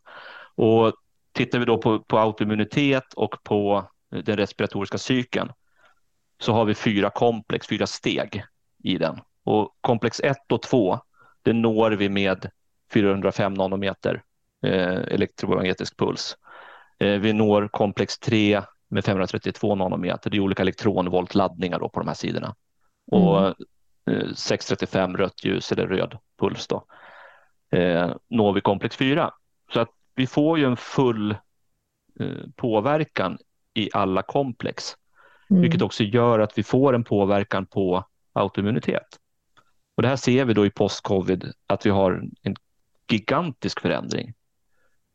Och 0.56 0.94
tittar 1.36 1.60
vi 1.60 1.66
då 1.66 1.78
på, 1.78 2.00
på 2.00 2.18
autoimmunitet 2.20 3.14
och 3.14 3.36
på 3.44 3.90
den 4.10 4.38
respiratoriska 4.38 4.98
cykeln 4.98 5.52
så 6.40 6.54
har 6.54 6.66
vi 6.66 6.76
fyra 6.76 7.10
komplex, 7.10 7.68
fyra 7.68 7.88
steg 7.88 8.44
i 8.84 8.98
den. 8.98 9.20
Och 9.44 9.78
komplex 9.82 10.20
1 10.20 10.52
och 10.52 10.62
2, 10.62 11.00
det 11.44 11.54
når 11.54 11.92
vi 11.92 12.10
med 12.10 12.50
405 12.94 13.54
nanometer 13.54 14.24
eh, 14.66 15.14
elektromagnetisk 15.14 15.98
puls. 15.98 16.38
Eh, 17.00 17.20
vi 17.20 17.34
når 17.34 17.68
komplex 17.68 18.20
3 18.20 18.62
med 18.90 19.06
532 19.06 19.76
nanometer. 19.76 20.30
Det 20.30 20.38
är 20.38 20.42
olika 20.42 20.62
elektronvoltladdningar 20.62 21.80
då 21.80 21.90
på 21.90 22.00
de 22.00 22.08
här 22.08 22.16
sidorna 22.16 22.56
och 23.12 23.40
mm. 23.40 24.36
635 24.36 25.18
rött 25.18 25.46
ljus 25.46 25.72
eller 25.72 25.88
röd 25.88 26.18
puls 26.40 26.68
då, 26.68 26.86
eh, 27.78 28.16
når 28.30 28.54
vi 28.54 28.62
komplex 28.62 28.96
4. 28.96 29.32
Vi 30.16 30.28
får 30.28 30.60
ju 30.60 30.66
en 30.66 30.78
full 30.78 31.32
eh, 32.20 32.28
påverkan 32.56 33.38
i 33.74 33.90
alla 33.94 34.22
komplex, 34.22 34.96
mm. 35.50 35.62
vilket 35.62 35.82
också 35.82 36.04
gör 36.04 36.40
att 36.40 36.58
vi 36.58 36.64
får 36.64 36.94
en 36.96 37.04
påverkan 37.04 37.66
på 37.66 38.06
autoimmunitet. 38.34 39.20
Och 39.96 40.02
det 40.02 40.08
här 40.08 40.16
ser 40.16 40.46
vi 40.46 40.54
då 40.54 40.66
i 40.66 40.70
post-covid 40.70 41.52
att 41.68 41.86
vi 41.86 41.90
har 41.90 42.24
en 42.42 42.56
gigantisk 43.12 43.80
förändring 43.80 44.34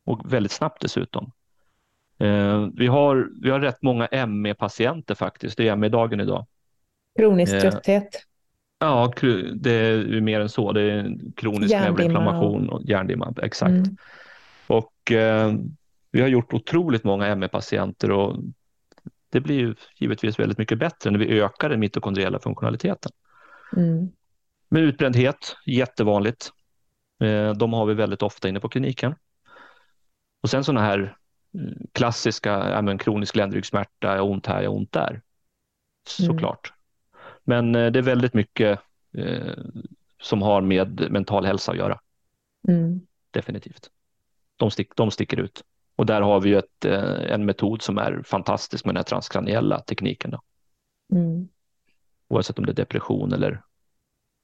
och 0.05 0.33
väldigt 0.33 0.53
snabbt 0.53 0.83
dessutom. 0.83 1.33
Eh, 2.19 2.69
vi, 2.75 2.87
har, 2.87 3.29
vi 3.43 3.51
har 3.51 3.61
rätt 3.61 3.83
många 3.83 4.27
ME-patienter 4.27 5.15
faktiskt, 5.15 5.57
det 5.57 5.69
är 5.69 5.77
ME-dagen 5.77 6.21
idag. 6.21 6.47
Kronisk 7.19 7.55
eh, 7.55 7.61
trötthet. 7.61 8.27
Ja, 8.79 9.13
det 9.55 9.71
är 9.71 10.21
mer 10.21 10.41
än 10.41 10.49
så. 10.49 10.73
Det 10.73 10.83
är 10.83 11.17
kronisk 11.37 11.75
neuroinflammation 11.75 12.69
och 12.69 12.83
hjärndimma. 12.85 13.35
Exakt. 13.43 13.71
Mm. 13.71 13.97
Och 14.71 15.13
eh, 15.13 15.53
vi 16.11 16.21
har 16.21 16.29
gjort 16.29 16.53
otroligt 16.53 17.05
många 17.05 17.37
ME-patienter 17.37 18.11
och 18.11 18.37
det 19.31 19.41
blir 19.41 19.59
ju 19.59 19.75
givetvis 19.97 20.39
väldigt 20.39 20.59
mycket 20.59 20.79
bättre 20.79 21.11
när 21.11 21.19
vi 21.19 21.41
ökar 21.41 21.69
den 21.69 21.81
mitokondriella 21.81 22.39
funktionaliteten. 22.39 23.13
Mm. 23.77 24.09
Med 24.69 24.83
utbrändhet, 24.83 25.57
jättevanligt. 25.67 26.51
Eh, 27.23 27.53
de 27.53 27.73
har 27.73 27.87
vi 27.87 27.95
väldigt 27.95 28.23
ofta 28.23 28.49
inne 28.49 28.61
på 28.61 28.69
kliniken. 28.69 29.15
Och 30.43 30.51
sen 30.51 30.65
sådana 30.65 30.87
här 30.87 31.17
mm, 31.55 31.87
klassiska, 31.93 32.51
ja, 32.51 32.83
men 32.83 32.99
kronisk 32.99 33.37
ländryggsmärta, 33.37 34.17
jag 34.17 34.31
ont 34.31 34.47
här, 34.47 34.63
jag 34.63 34.75
ont 34.75 34.93
där. 34.93 35.23
Såklart. 36.09 36.73
Mm. 37.47 37.71
Men 37.73 37.93
det 37.93 37.99
är 37.99 38.03
väldigt 38.03 38.35
mycket 38.35 38.81
eh, 39.19 39.55
som 40.23 40.43
har 40.43 40.61
med 40.61 41.11
mental 41.11 41.45
hälsa 41.45 41.73
att 41.73 41.79
göra. 41.79 42.01
Mm. 42.69 43.01
Definitivt. 43.31 43.91
De, 44.61 44.71
stick, 44.71 44.97
de 44.97 45.11
sticker 45.11 45.41
ut. 45.41 45.65
Och 45.97 46.07
där 46.07 46.21
har 46.21 46.41
vi 46.41 46.55
ett, 46.55 46.85
eh, 46.85 47.33
en 47.33 47.45
metod 47.45 47.83
som 47.83 47.99
är 47.99 48.23
fantastisk 48.23 48.85
med 48.85 48.95
den 48.95 48.99
här 48.99 49.05
transkraniella 49.05 49.81
tekniken. 49.81 50.31
Då. 50.31 50.41
Mm. 51.17 51.49
Oavsett 52.29 52.59
om 52.59 52.67
det 52.67 52.73
är 52.73 52.75
depression 52.75 53.33
eller 53.33 53.63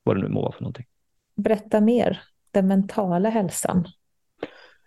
vad 0.05 0.17
det 0.17 0.23
nu 0.23 0.29
må 0.29 0.43
vara 0.43 0.53
för 0.53 0.63
någonting. 0.63 0.87
Berätta 1.35 1.81
mer, 1.81 2.23
den 2.51 2.67
mentala 2.67 3.29
hälsan. 3.29 3.87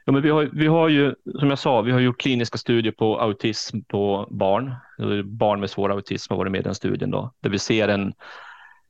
Ja, 0.06 0.14
men 0.14 0.22
vi, 0.22 0.30
har, 0.30 0.50
vi 0.54 0.68
har 0.68 0.90
ju, 0.90 1.16
som 1.40 1.50
jag 1.50 1.60
sa, 1.60 1.82
vi 1.82 1.92
har 1.92 2.00
gjort 2.00 2.22
kliniska 2.22 2.58
studier 2.58 2.94
på 2.94 3.20
autism 3.20 3.82
på 3.82 4.28
barn. 4.32 4.76
Barn 5.26 5.60
med 5.60 5.70
svår 5.70 5.92
autism 5.92 6.34
har 6.34 6.38
varit 6.38 6.52
med 6.52 6.60
i 6.60 6.64
den 6.64 6.76
studien 6.76 7.12
då, 7.12 7.34
där 7.40 7.50
vi 7.50 7.60
ser 7.60 7.88
en, 7.88 8.14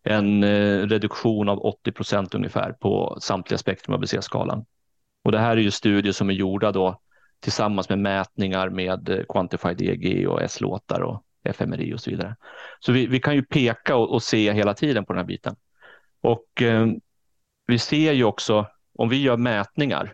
en 0.03 0.43
eh, 0.43 0.87
reduktion 0.87 1.49
av 1.49 1.59
80 1.59 1.91
procent 1.91 2.35
ungefär 2.35 2.71
på 2.71 3.17
samtliga 3.21 3.57
spektrum 3.57 3.95
av 3.95 4.01
BC-skalan. 4.01 4.65
Och 5.23 5.31
det 5.31 5.39
här 5.39 5.57
är 5.57 5.61
ju 5.61 5.71
studier 5.71 6.13
som 6.13 6.29
är 6.29 6.33
gjorda 6.33 6.71
då 6.71 6.99
tillsammans 7.39 7.89
med 7.89 7.99
mätningar 7.99 8.69
med 8.69 9.09
eh, 9.09 9.23
Quantified 9.29 9.81
EG 9.81 10.29
och 10.29 10.41
S-låtar 10.41 11.01
och 11.01 11.23
FMRI 11.43 11.93
och 11.93 11.99
så 11.99 12.09
vidare. 12.09 12.35
Så 12.79 12.91
vi, 12.91 13.07
vi 13.07 13.19
kan 13.19 13.35
ju 13.35 13.43
peka 13.43 13.95
och, 13.95 14.13
och, 14.13 14.23
se 14.23 14.53
hela 14.53 14.73
tiden 14.73 15.05
på 15.05 15.13
den 15.13 15.17
här 15.17 15.27
biten. 15.27 15.55
Och 16.21 16.61
eh, 16.61 16.87
vi 17.67 17.79
ser 17.79 18.11
ju 18.11 18.23
också 18.23 18.67
om 18.93 19.09
vi 19.09 19.21
gör 19.21 19.37
mätningar. 19.37 20.13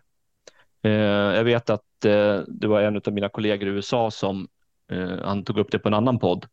Eh, 0.84 0.91
jag 1.36 1.44
vet 1.44 1.70
att 1.70 2.06
eh, 2.06 2.39
det 2.48 2.68
var 2.68 2.82
en 2.82 3.02
av 3.06 3.13
mina 3.13 3.30
kollegor 3.30 3.70
i 3.70 3.72
USA 3.72 4.12
som 4.12 4.48
eh, 4.91 5.18
han 5.24 5.44
tog 5.44 5.58
upp 5.58 5.72
det 5.72 5.80
på 5.80 5.88
en 5.88 5.94
annan 5.94 6.20
podd. 6.20 6.46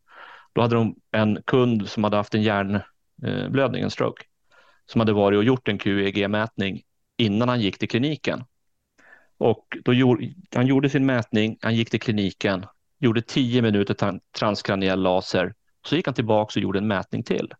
Då 0.53 0.63
hade 0.63 0.75
de 0.75 0.97
en 1.11 1.43
kund 1.47 1.89
som 1.89 2.05
hade 2.05 2.17
haft 2.17 2.35
en 2.35 2.43
hjärnblödning, 2.43 3.83
en 3.83 3.91
stroke, 3.91 4.23
som 4.87 5.01
hade 5.01 5.13
varit 5.13 5.37
och 5.37 5.45
gjort 5.45 5.69
en 5.69 5.79
QEG-mätning 5.79 6.83
innan 7.23 7.49
han 7.49 7.61
gick 7.61 7.79
till 7.79 7.89
kliniken. 7.89 8.45
Och 9.39 9.77
då 9.85 9.95
gjorde, 9.95 10.35
han 10.55 10.67
gjorde 10.67 10.89
sin 10.89 11.07
mätning, 11.07 11.59
han 11.61 11.75
gick 11.75 11.91
till 11.91 12.01
kliniken, 12.01 12.67
gjorde 12.99 13.23
10 13.23 13.63
minuter 13.63 14.21
transkraniell 14.39 15.03
laser, 15.03 15.55
så 15.87 15.97
gick 15.97 16.07
han 16.07 16.15
tillbaka 16.15 16.59
och 16.59 16.63
gjorde 16.63 16.79
en 16.79 16.87
mätning 16.87 17.23
till. 17.23 17.55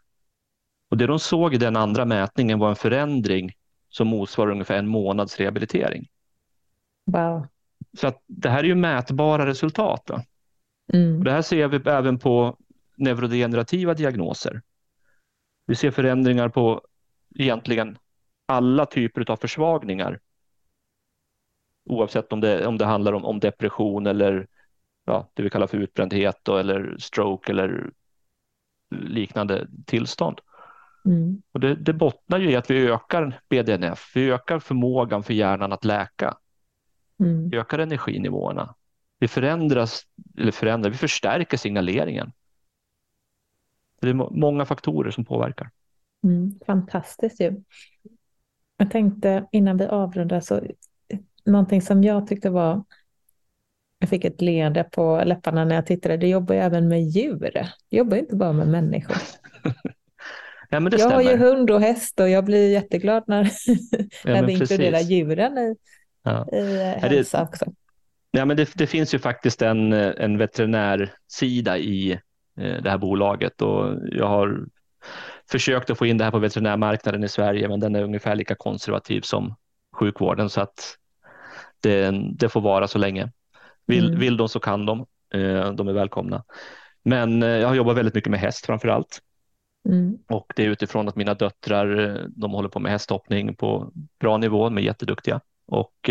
Och 0.91 0.97
det 0.97 1.07
de 1.07 1.19
såg 1.19 1.55
i 1.55 1.59
den 1.59 1.77
andra 1.77 2.05
mätningen 2.05 2.59
var 2.59 2.69
en 2.69 2.77
förändring 2.77 3.53
som 3.89 4.09
motsvarar 4.09 4.51
ungefär 4.51 4.79
en 4.79 4.89
månads 4.89 5.39
rehabilitering. 5.39 6.09
Wow. 7.07 7.47
Så 7.99 8.07
att 8.07 8.23
det 8.27 8.49
här 8.49 8.59
är 8.59 8.65
ju 8.65 8.75
mätbara 8.75 9.47
resultat. 9.47 10.11
Mm. 10.93 11.25
Det 11.25 11.33
här 11.33 11.43
ser 11.43 11.69
vi 11.69 11.91
även 11.91 12.19
på 12.19 12.57
neurodegenerativa 12.97 13.95
diagnoser. 13.95 14.63
Vi 15.67 15.75
ser 15.75 15.91
förändringar 15.91 16.49
på 16.49 16.83
egentligen 17.35 17.99
alla 18.47 18.87
typer 18.87 19.31
av 19.31 19.37
försvagningar. 19.37 20.21
Oavsett 21.85 22.33
om 22.33 22.41
det, 22.41 22.67
om 22.67 22.79
det 22.79 22.85
handlar 22.85 23.13
om, 23.13 23.25
om 23.25 23.41
depression 23.41 24.07
eller 24.07 24.47
ja, 25.05 25.31
det 25.35 25.43
vi 25.43 25.51
kallar 25.51 25.67
för 25.67 25.79
utbrändhet 25.79 26.39
då, 26.43 26.57
eller 26.57 26.97
stroke 26.99 27.53
eller 27.53 27.91
liknande 28.91 29.69
tillstånd. 29.87 30.41
Mm. 31.05 31.43
Och 31.53 31.61
det, 31.61 31.75
det 31.75 31.93
bottnar 31.93 32.39
ju 32.39 32.51
i 32.51 32.57
att 32.57 32.71
vi 32.71 32.89
ökar 32.89 33.41
BDNF, 33.49 34.13
vi 34.15 34.31
ökar 34.31 34.59
förmågan 34.59 35.23
för 35.23 35.35
hjärnan 35.35 35.73
att 35.73 35.85
läka. 35.85 36.37
Mm. 37.21 37.51
Vi 37.51 37.57
ökar 37.57 37.79
energinivåerna. 37.79 38.75
Vi 39.19 39.29
förändras, 39.29 40.03
eller 40.39 40.53
förändrar, 40.53 40.91
vi 40.91 40.97
förstärker 40.97 41.57
signaleringen. 41.57 42.33
Det 44.01 44.09
är 44.09 44.15
många 44.15 44.65
faktorer 44.65 45.11
som 45.11 45.25
påverkar. 45.25 45.71
Mm, 46.25 46.61
fantastiskt 46.67 47.41
ju. 47.41 47.63
Jag 48.83 48.91
tänkte 48.91 49.47
innan 49.53 49.77
vi 49.77 49.87
avrundar, 49.87 50.41
så 50.41 50.61
någonting 51.45 51.83
som 51.83 52.05
jag 52.05 52.27
tyckte 52.27 52.51
var 52.51 52.85
jag 53.99 54.09
fick 54.09 54.25
ett 54.25 54.41
leende 54.41 54.85
på 54.85 55.23
läpparna 55.27 55.65
när 55.65 55.75
jag 55.75 55.87
tittade. 55.87 56.17
Du 56.17 56.27
jobbar 56.27 56.55
ju 56.55 56.61
även 56.61 56.89
med 56.89 57.03
djur. 57.03 57.69
Du 57.89 57.97
jobbar 57.97 58.17
inte 58.17 58.37
bara 58.37 58.53
med 58.53 58.69
människor. 58.69 59.17
ja, 60.71 60.81
jag 60.81 60.93
stämmer. 60.93 61.15
har 61.15 61.23
ju 61.23 61.37
hund 61.37 61.71
och 61.71 61.81
häst 61.81 62.21
och 62.21 62.29
jag 62.29 62.45
blir 62.45 62.71
jätteglad 62.71 63.25
när, 63.27 63.43
när 64.25 64.37
ja, 64.37 64.47
vi 64.47 64.59
precis. 64.59 64.71
inkluderar 64.71 65.01
djuren 65.01 65.59
i, 65.59 65.77
ja. 66.23 66.49
i 66.53 66.79
hälsa 67.01 67.39
det, 67.39 67.45
också. 67.45 67.73
Ja, 68.31 68.45
men 68.45 68.57
det, 68.57 68.71
det, 68.75 68.87
finns 68.87 69.15
ju 69.15 69.19
faktiskt 69.19 69.63
en, 69.63 69.93
en 69.93 70.39
veterinärsida 70.39 71.79
i 71.79 72.13
eh, 72.61 72.83
det 72.83 72.91
här 72.91 72.99
bolaget 72.99 73.63
och 73.63 73.95
jag 74.13 74.29
har 74.29 74.67
försökt 75.51 75.91
att 75.91 75.99
få 75.99 76.07
in 76.07 76.19
det 76.19 76.25
här 76.25 76.31
på 76.31 76.39
veterinärmarknaden 76.39 77.25
i 77.25 77.29
Sverige, 77.29 77.69
men 77.69 77.81
den 77.81 77.95
är 77.95 78.03
ungefär 78.03 78.37
lika 78.37 78.55
konservativ 78.55 79.21
som 79.21 79.55
sjukvården 79.97 80.51
så 80.51 80.61
att 80.61 80.97
det, 81.81 82.11
det 82.39 82.49
får 82.49 82.61
vara 82.61 82.89
så 82.89 82.99
länge. 82.99 83.31
Vill, 83.87 84.07
mm. 84.07 84.21
vill 84.21 84.37
de 84.37 84.49
så 84.49 84.61
kan 84.61 84.87
de. 84.87 85.07
Eh, 85.35 85.73
de 85.73 85.89
är 85.89 85.93
välkomna. 85.93 86.45
Men 87.05 87.43
eh, 87.43 87.49
jag 87.49 87.69
har 87.69 87.75
jobbat 87.75 87.97
väldigt 87.97 88.15
mycket 88.15 88.31
med 88.31 88.41
häst 88.41 88.67
framför 88.67 88.89
allt. 88.89 89.21
Mm. 89.89 90.19
Och 90.29 90.53
det 90.57 90.65
är 90.65 90.69
utifrån 90.69 91.09
att 91.09 91.17
mina 91.17 91.35
döttrar 91.35 92.01
eh, 92.01 92.25
de 92.29 92.53
håller 92.53 92.69
på 92.69 92.81
med 92.81 92.93
hästhoppning 92.93 93.57
på 93.57 93.93
bra 94.21 94.37
nivå, 94.37 94.65
de 94.65 94.79
är 94.79 94.83
jätteduktiga. 94.83 95.41
Och 95.67 96.11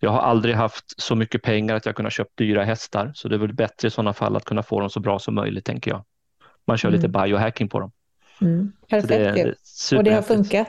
jag 0.00 0.10
har 0.10 0.20
aldrig 0.20 0.54
haft 0.54 1.00
så 1.00 1.14
mycket 1.14 1.42
pengar 1.42 1.74
att 1.74 1.86
jag 1.86 1.96
kunnat 1.96 2.12
köpa 2.12 2.30
dyra 2.34 2.64
hästar, 2.64 3.12
så 3.14 3.28
det 3.28 3.34
är 3.34 3.38
väl 3.38 3.52
bättre 3.52 3.88
i 3.88 3.90
sådana 3.90 4.12
fall 4.12 4.36
att 4.36 4.44
kunna 4.44 4.62
få 4.62 4.80
dem 4.80 4.90
så 4.90 5.00
bra 5.00 5.18
som 5.18 5.34
möjligt, 5.34 5.64
tänker 5.64 5.90
jag. 5.90 6.04
Man 6.66 6.78
kör 6.78 6.88
mm. 6.88 7.00
lite 7.00 7.08
biohacking 7.08 7.68
på 7.68 7.80
dem. 7.80 7.92
Mm. 8.42 8.72
Perfekt. 8.88 9.56
Det 9.90 9.96
och 9.96 10.04
det 10.04 10.10
har 10.10 10.22
funkat? 10.22 10.68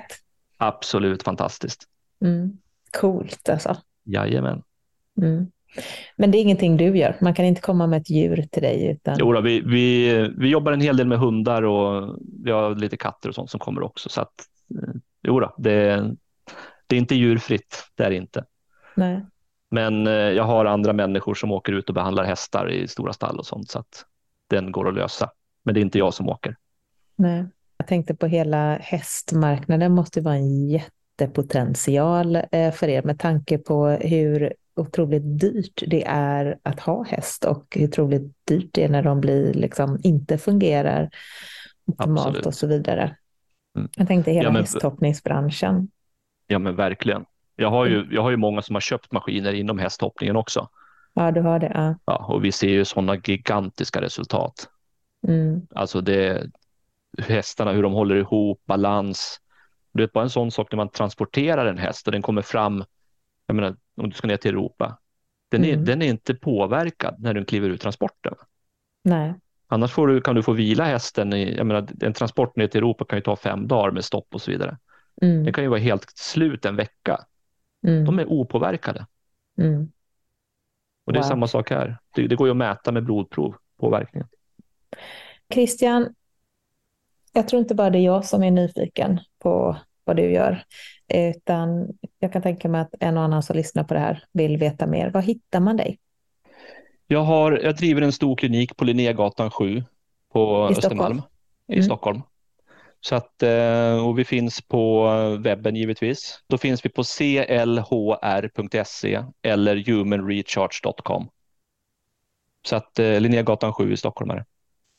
Absolut 0.57 1.23
fantastiskt. 1.23 1.83
Mm. 2.21 2.57
Coolt 2.91 3.49
alltså. 3.49 3.77
Jajamän. 4.03 4.63
Mm. 5.21 5.47
Men 6.15 6.31
det 6.31 6.37
är 6.37 6.41
ingenting 6.41 6.77
du 6.77 6.97
gör? 6.97 7.15
Man 7.21 7.33
kan 7.33 7.45
inte 7.45 7.61
komma 7.61 7.87
med 7.87 8.01
ett 8.01 8.09
djur 8.09 8.47
till 8.51 8.61
dig? 8.61 8.91
Utan... 8.91 9.15
Jo, 9.19 9.33
då, 9.33 9.41
vi, 9.41 9.61
vi, 9.61 10.33
vi 10.37 10.49
jobbar 10.49 10.71
en 10.71 10.81
hel 10.81 10.97
del 10.97 11.07
med 11.07 11.19
hundar 11.19 11.63
och 11.63 12.19
vi 12.43 12.51
har 12.51 12.75
lite 12.75 12.97
katter 12.97 13.29
och 13.29 13.35
sånt 13.35 13.49
som 13.49 13.59
kommer 13.59 13.83
också. 13.83 14.09
Så 14.09 14.21
att, 14.21 14.33
eh, 14.81 14.93
jo, 15.21 15.39
då, 15.39 15.55
det, 15.57 16.03
det 16.87 16.95
är 16.95 16.99
inte 16.99 17.15
djurfritt, 17.15 17.83
det 17.95 18.03
är 18.03 18.09
det 18.09 18.15
inte. 18.15 18.45
Nej. 18.95 19.25
Men 19.71 20.07
eh, 20.07 20.13
jag 20.13 20.43
har 20.43 20.65
andra 20.65 20.93
människor 20.93 21.33
som 21.33 21.51
åker 21.51 21.73
ut 21.73 21.89
och 21.89 21.95
behandlar 21.95 22.23
hästar 22.23 22.71
i 22.71 22.87
stora 22.87 23.13
stall 23.13 23.39
och 23.39 23.45
sånt 23.45 23.69
så 23.69 23.79
att 23.79 24.05
den 24.49 24.71
går 24.71 24.87
att 24.87 24.93
lösa. 24.93 25.29
Men 25.63 25.73
det 25.73 25.79
är 25.79 25.81
inte 25.81 25.99
jag 25.99 26.13
som 26.13 26.29
åker. 26.29 26.55
Nej. 27.15 27.45
Jag 27.83 27.87
tänkte 27.87 28.15
på 28.15 28.27
hela 28.27 28.75
hästmarknaden 28.75 29.91
måste 29.91 30.21
vara 30.21 30.35
en 30.35 30.69
jättepotential 30.69 32.35
eh, 32.51 32.71
för 32.71 32.87
er 32.87 33.03
med 33.03 33.19
tanke 33.19 33.57
på 33.57 33.87
hur 33.87 34.53
otroligt 34.75 35.39
dyrt 35.39 35.83
det 35.87 36.03
är 36.07 36.57
att 36.63 36.79
ha 36.79 37.03
häst 37.03 37.45
och 37.45 37.65
hur 37.75 37.87
otroligt 37.87 38.35
dyrt 38.47 38.69
det 38.71 38.83
är 38.83 38.89
när 38.89 39.03
de 39.03 39.21
blir, 39.21 39.53
liksom, 39.53 39.99
inte 40.03 40.37
fungerar 40.37 41.09
optimalt 41.85 42.27
Absolut. 42.27 42.45
och 42.45 42.53
så 42.53 42.67
vidare. 42.67 43.15
Mm. 43.77 43.89
Jag 43.97 44.07
tänkte 44.07 44.31
hela 44.31 44.43
ja, 44.43 44.51
men, 44.51 44.61
hästhoppningsbranschen. 44.61 45.89
Ja 46.47 46.59
men 46.59 46.75
verkligen. 46.75 47.25
Jag 47.55 47.69
har, 47.69 47.85
ju, 47.85 48.07
jag 48.11 48.21
har 48.21 48.31
ju 48.31 48.37
många 48.37 48.61
som 48.61 48.75
har 48.75 48.81
köpt 48.81 49.11
maskiner 49.11 49.53
inom 49.53 49.79
hästhoppningen 49.79 50.35
också. 50.35 50.69
Ja, 51.13 51.31
du 51.31 51.41
har 51.41 51.59
det. 51.59 51.71
Ja. 51.73 51.95
ja 52.05 52.25
och 52.29 52.45
vi 52.45 52.51
ser 52.51 52.69
ju 52.69 52.85
sådana 52.85 53.15
gigantiska 53.15 54.01
resultat. 54.01 54.69
Mm. 55.27 55.61
Alltså 55.75 56.01
det, 56.01 56.49
hästarna, 57.17 57.71
hur 57.71 57.83
de 57.83 57.93
håller 57.93 58.15
ihop, 58.15 58.61
balans. 58.65 59.39
Det 59.93 60.03
är 60.03 60.09
bara 60.13 60.23
en 60.23 60.29
sån 60.29 60.51
sak 60.51 60.71
när 60.71 60.77
man 60.77 60.89
transporterar 60.89 61.65
en 61.65 61.77
häst 61.77 62.07
och 62.07 62.11
den 62.11 62.21
kommer 62.21 62.41
fram, 62.41 62.83
jag 63.47 63.55
menar, 63.55 63.75
om 63.97 64.09
du 64.09 64.15
ska 64.15 64.27
ner 64.27 64.37
till 64.37 64.51
Europa, 64.51 64.97
den 65.51 65.65
är, 65.65 65.73
mm. 65.73 65.85
den 65.85 66.01
är 66.01 66.05
inte 66.05 66.35
påverkad 66.35 67.15
när 67.19 67.33
du 67.33 67.45
kliver 67.45 67.69
ur 67.69 67.77
transporten. 67.77 68.33
Nej. 69.03 69.33
Annars 69.67 69.91
får 69.91 70.07
du, 70.07 70.21
kan 70.21 70.35
du 70.35 70.43
få 70.43 70.53
vila 70.53 70.83
hästen, 70.83 71.33
i, 71.33 71.55
jag 71.55 71.67
menar, 71.67 71.87
en 72.01 72.13
transport 72.13 72.55
ner 72.55 72.67
till 72.67 72.77
Europa 72.77 73.05
kan 73.05 73.17
ju 73.17 73.23
ta 73.23 73.35
fem 73.35 73.67
dagar 73.67 73.91
med 73.91 74.05
stopp 74.05 74.27
och 74.33 74.41
så 74.41 74.51
vidare. 74.51 74.77
Mm. 75.21 75.43
Den 75.43 75.53
kan 75.53 75.63
ju 75.63 75.69
vara 75.69 75.79
helt 75.79 76.09
slut 76.15 76.65
en 76.65 76.75
vecka. 76.75 77.25
Mm. 77.87 78.05
De 78.05 78.19
är 78.19 78.25
opåverkade. 78.25 79.05
Mm. 79.57 79.91
Och 81.05 81.13
det 81.13 81.19
är 81.19 81.23
wow. 81.23 81.29
samma 81.29 81.47
sak 81.47 81.69
här. 81.69 81.97
Det, 82.15 82.27
det 82.27 82.35
går 82.35 82.47
ju 82.47 82.51
att 82.51 82.57
mäta 82.57 82.91
med 82.91 83.03
blodprov, 83.03 83.55
påverkningen. 83.79 84.27
Christian, 85.53 86.15
jag 87.33 87.47
tror 87.47 87.59
inte 87.59 87.75
bara 87.75 87.89
det 87.89 87.97
är 87.97 88.03
jag 88.03 88.25
som 88.25 88.43
är 88.43 88.51
nyfiken 88.51 89.19
på 89.39 89.77
vad 90.03 90.15
du 90.15 90.31
gör, 90.31 90.63
utan 91.07 91.87
jag 92.19 92.33
kan 92.33 92.41
tänka 92.41 92.69
mig 92.69 92.81
att 92.81 92.93
en 92.99 93.17
och 93.17 93.23
annan 93.23 93.43
som 93.43 93.55
lyssnar 93.55 93.83
på 93.83 93.93
det 93.93 93.99
här 93.99 94.23
vill 94.31 94.57
veta 94.57 94.87
mer. 94.87 95.09
Var 95.09 95.21
hittar 95.21 95.59
man 95.59 95.77
dig? 95.77 95.99
Jag, 97.07 97.23
har, 97.23 97.51
jag 97.63 97.75
driver 97.75 98.01
en 98.01 98.11
stor 98.11 98.35
klinik 98.35 98.77
på 98.77 98.85
Linnégatan 98.85 99.51
7 99.51 99.83
på 100.33 100.69
I 100.71 100.71
Östermalm 100.71 101.17
Stockholm. 101.17 101.21
i 101.67 101.73
mm. 101.73 101.83
Stockholm. 101.83 102.21
Så 102.99 103.15
att, 103.15 103.43
eh, 103.43 104.07
och 104.07 104.19
vi 104.19 104.25
finns 104.25 104.61
på 104.61 105.09
webben 105.39 105.75
givetvis. 105.75 106.39
Då 106.47 106.57
finns 106.57 106.85
vi 106.85 106.89
på 106.89 107.03
clhr.se 107.03 107.45
eller 109.41 109.75
humanrecharge.com. 109.75 111.29
Så 112.67 112.75
att 112.75 112.99
eh, 112.99 113.19
Linnégatan 113.19 113.73
7 113.73 113.93
i 113.93 113.97
Stockholm 113.97 114.31
är 114.31 114.35
det. 114.35 114.45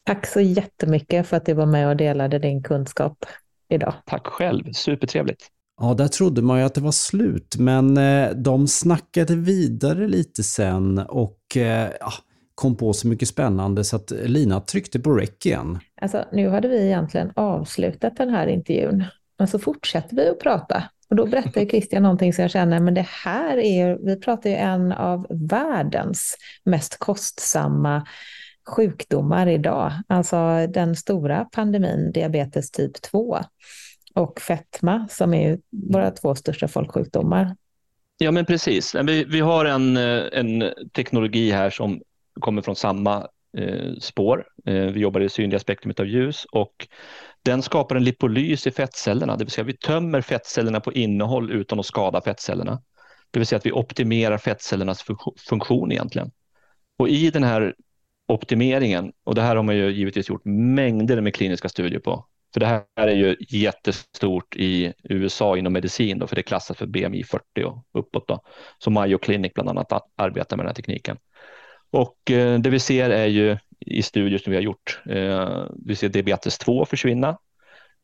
Tack 0.05 0.27
så 0.27 0.41
jättemycket 0.41 1.27
för 1.27 1.37
att 1.37 1.47
du 1.47 1.53
var 1.55 1.67
med 1.67 1.89
och 1.89 1.97
delade 1.97 2.39
din 2.39 2.63
kunskap 2.63 3.27
idag. 3.69 3.95
Tack 4.07 4.27
själv, 4.27 4.73
supertrevligt. 4.73 5.49
Ja, 5.81 5.95
där 5.95 6.09
trodde 6.09 6.43
man 6.43 6.59
ju 6.59 6.65
att 6.65 6.75
det 6.75 6.81
var 6.81 6.93
slut, 6.93 7.57
men 7.59 7.97
eh, 7.97 8.31
de 8.31 8.69
snackade 8.69 9.37
vidare 9.37 10.09
lite 10.09 10.43
sen 10.43 10.99
och 10.99 11.39
ja, 12.01 12.13
kom 12.55 12.77
på 12.77 12.93
så 12.93 13.09
mycket 13.09 13.29
spännande 13.29 13.85
så 13.85 13.97
att 13.97 14.11
Lina 14.11 14.61
tryckte 14.61 15.01
på 15.01 15.13
rec 15.13 15.31
igen. 15.45 15.79
Alltså, 16.01 16.25
nu 16.33 16.49
hade 16.49 16.69
vi 16.69 16.87
egentligen 16.87 17.33
avslutat 17.37 18.17
den 18.17 18.29
här 18.29 18.47
intervjun, 18.47 19.05
men 19.39 19.49
så 19.49 19.59
fortsätter 19.59 20.17
vi 20.17 20.29
att 20.29 20.41
prata. 20.41 20.85
Och 21.11 21.17
då 21.17 21.27
berättar 21.27 21.67
Christian 21.67 22.03
någonting 22.03 22.33
som 22.33 22.43
jag 22.43 22.51
känner, 22.51 22.81
men 22.81 22.95
det 22.95 23.07
här 23.25 23.57
är, 23.57 23.99
vi 24.07 24.21
pratar 24.21 24.51
ju 24.51 24.57
en 24.57 24.93
av 24.93 25.27
världens 25.31 26.37
mest 26.65 26.99
kostsamma 26.99 28.07
sjukdomar 28.67 29.47
idag. 29.47 29.93
Alltså 30.07 30.67
den 30.67 30.97
stora 30.97 31.45
pandemin, 31.45 32.13
diabetes 32.13 32.71
typ 32.71 33.03
2 33.03 33.39
och 34.15 34.41
fetma 34.41 35.09
som 35.11 35.35
är 35.35 35.59
våra 35.93 36.11
två 36.11 36.35
största 36.35 36.69
folksjukdomar. 36.69 37.57
Ja 38.19 38.31
men 38.31 38.45
precis, 38.45 38.95
vi, 38.95 39.25
vi 39.25 39.41
har 39.41 39.65
en, 39.65 39.97
eh, 39.97 40.23
en 40.33 40.73
teknologi 40.93 41.51
här 41.51 41.71
som 41.71 42.01
kommer 42.41 42.63
från 42.63 42.77
samma 42.77 43.29
eh, 43.57 43.93
spår. 44.01 44.45
Eh, 44.67 44.75
vi 44.75 45.01
jobbar 45.01 45.21
i 45.21 45.25
det 45.25 45.31
synliga 45.31 45.61
spektrumet 45.61 46.01
av 46.01 46.07
ljus 46.07 46.45
och 46.53 46.89
den 47.43 47.63
skapar 47.63 47.97
en 47.97 48.05
lipolys 48.05 48.67
i 48.67 48.71
fettcellerna, 48.71 49.37
det 49.37 49.45
vill 49.45 49.51
säga 49.51 49.65
vi 49.65 49.77
tömmer 49.77 50.21
fettcellerna 50.21 50.81
på 50.81 50.93
innehåll 50.93 51.51
utan 51.51 51.81
att 51.81 51.87
skada 51.87 52.21
fettcellerna. 52.21 52.83
Det 53.31 53.39
vill 53.39 53.47
säga 53.47 53.57
att 53.57 53.67
vi 53.67 53.73
optimerar 53.73 54.39
fettcellernas 54.39 55.05
funktion 55.49 55.93
egentligen. 55.93 56.31
Och 56.99 57.09
i 57.09 57.31
den 57.31 57.45
här 57.45 57.75
optimeringen, 58.29 59.13
och 59.25 59.35
det 59.35 59.43
här 59.43 59.57
har 59.57 59.63
man 59.63 59.77
ju 59.77 59.91
givetvis 59.91 60.29
gjort 60.29 60.45
mängder 60.45 61.21
med 61.21 61.35
kliniska 61.35 61.69
studier 61.69 62.01
på, 62.01 62.27
för 62.55 62.61
det 62.61 62.67
här 62.67 62.85
är 62.97 63.15
ju 63.15 63.37
jättestort 63.41 64.57
i 64.57 64.93
USA 65.03 65.57
inom 65.57 65.73
medicin, 65.73 66.19
då, 66.19 66.27
för 66.27 66.37
det 66.37 66.43
klassas 66.43 66.77
för 66.77 66.87
BMI 66.87 67.25
40 67.25 67.65
och 67.65 67.85
uppåt. 67.93 68.29
Då. 68.29 68.41
Så 68.79 68.91
Mayo 68.91 69.19
Clinic 69.19 69.53
bland 69.55 69.69
annat 69.69 69.93
arbetar 70.17 70.57
med 70.57 70.65
den 70.65 70.69
här 70.69 70.75
tekniken. 70.75 71.19
Och 71.91 72.31
eh, 72.31 72.59
det 72.59 72.71
vi 72.71 72.81
ser 72.81 73.11
är 73.11 73.27
ju 73.27 73.59
i 73.81 74.03
studier 74.03 74.39
som 74.39 74.51
vi 74.51 74.57
har 74.57 74.63
gjort, 74.63 75.01
eh, 75.11 75.65
vi 75.87 75.97
ser 75.97 76.09
diabetes 76.09 76.59
2 76.59 76.85
försvinna. 76.85 77.39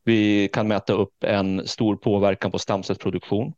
Vi 0.03 0.47
kan 0.47 0.67
mäta 0.67 0.93
upp 0.93 1.23
en 1.23 1.67
stor 1.67 1.95
påverkan 1.95 2.51
på 2.51 2.59
stamcellsproduktion. 2.59 3.53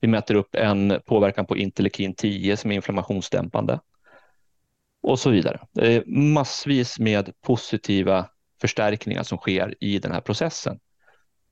Vi 0.00 0.08
mäter 0.08 0.34
upp 0.34 0.54
en 0.54 1.00
påverkan 1.06 1.46
på 1.46 1.56
interleukin 1.56 2.14
10 2.14 2.56
som 2.56 2.70
är 2.70 2.74
inflammationsdämpande 2.74 3.80
och 5.02 5.18
så 5.18 5.30
vidare. 5.30 5.60
Det 5.72 5.96
är 5.96 6.04
massvis 6.06 6.98
med 6.98 7.32
positiva 7.40 8.26
förstärkningar 8.60 9.22
som 9.22 9.38
sker 9.38 9.74
i 9.80 9.98
den 9.98 10.12
här 10.12 10.20
processen. 10.20 10.78